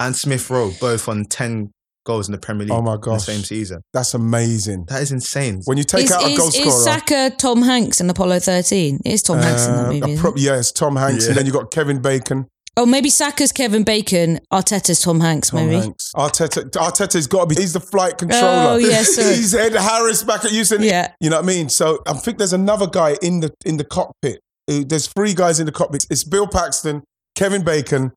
[0.00, 1.70] and Smith Rowe both on 10
[2.04, 3.82] goals in the Premier League Oh my in the same season.
[3.92, 4.84] That's amazing.
[4.88, 5.60] That is insane.
[5.64, 6.84] When you take Is, out a is, goal is.
[6.84, 9.00] Saka Tom Hanks in Apollo 13?
[9.04, 10.16] It is Tom Hanks in that uh, movie.
[10.18, 10.38] pro- it?
[10.40, 11.30] yes, Tom Hanks, Yeah.
[11.30, 12.46] and then you've got Kevin Bacon.
[12.76, 15.80] Oh, maybe Saka's Kevin Bacon, Arteta's Tom Hanks, Tom maybe.
[15.82, 16.12] Hanks.
[16.16, 17.60] Arteta, Arteta's got to be.
[17.60, 18.46] He's the flight controller.
[18.70, 19.22] Oh, yes, sir.
[19.34, 20.82] he's Ed Harris back at Houston.
[20.82, 21.12] Yeah.
[21.20, 21.68] You know what I mean?
[21.68, 24.40] So I think there's another guy in the in the cockpit.
[24.66, 26.06] There's three guys in the cockpit.
[26.10, 27.02] It's Bill Paxton,
[27.34, 28.12] Kevin Bacon,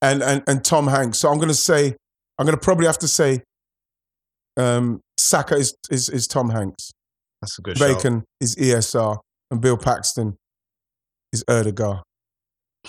[0.00, 1.18] and and and Tom Hanks.
[1.18, 1.94] So I'm going to say,
[2.38, 3.42] I'm going to probably have to say,
[4.56, 6.90] um, Saka is is is Tom Hanks.
[7.40, 7.96] That's a good shout.
[7.96, 9.18] Bacon is ESR,
[9.50, 10.36] and Bill Paxton
[11.32, 11.98] is Odegaard.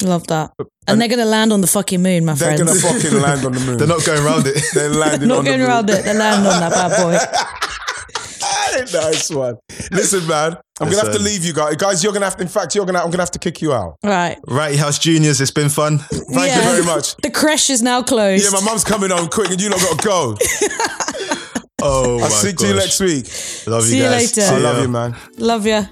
[0.01, 0.51] Love that.
[0.59, 2.57] And- And, they're going to land on the fucking moon, my friends.
[2.59, 3.77] They're going to fucking land on the moon.
[3.77, 4.63] They're not going around it.
[4.73, 6.03] They're landing Not on the going around it.
[6.05, 7.65] They're landing on that bad boy.
[8.93, 9.57] nice one.
[9.91, 11.75] Listen, man, I'm gonna have to leave you guys.
[11.75, 12.35] Guys, you're gonna have.
[12.37, 12.99] To, in fact, you're gonna.
[12.99, 13.95] I'm gonna have to kick you out.
[14.03, 14.37] Right.
[14.47, 15.99] Wrighty House Juniors, it's been fun.
[15.99, 16.57] Thank Yeah.
[16.57, 17.15] you very much.
[17.17, 18.43] The creche is now closed.
[18.43, 20.37] Yeah, my mum's coming home quick, and you lot gotta go.
[21.81, 23.25] Oh, I'll my see you next week.
[23.65, 24.35] Love See you you guys.
[24.37, 24.53] later.
[24.53, 25.15] I love you, man.
[25.37, 25.85] Love ya.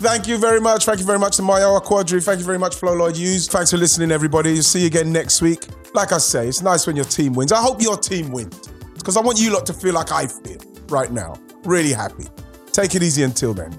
[0.00, 0.86] Thank you very much.
[0.86, 2.20] Thank you very much to Mayowa Quadri.
[2.24, 3.46] Thank you very much, Flo Lloyd Hughes.
[3.46, 4.60] Thanks for listening, everybody.
[4.62, 5.66] See you again next week.
[5.94, 7.52] Like I say, it's nice when your team wins.
[7.52, 8.58] I hope your team wins
[8.94, 10.58] because I want you lot to feel like I feel
[10.88, 11.34] right now.
[11.64, 12.26] Really happy.
[12.72, 13.72] Take it easy until then.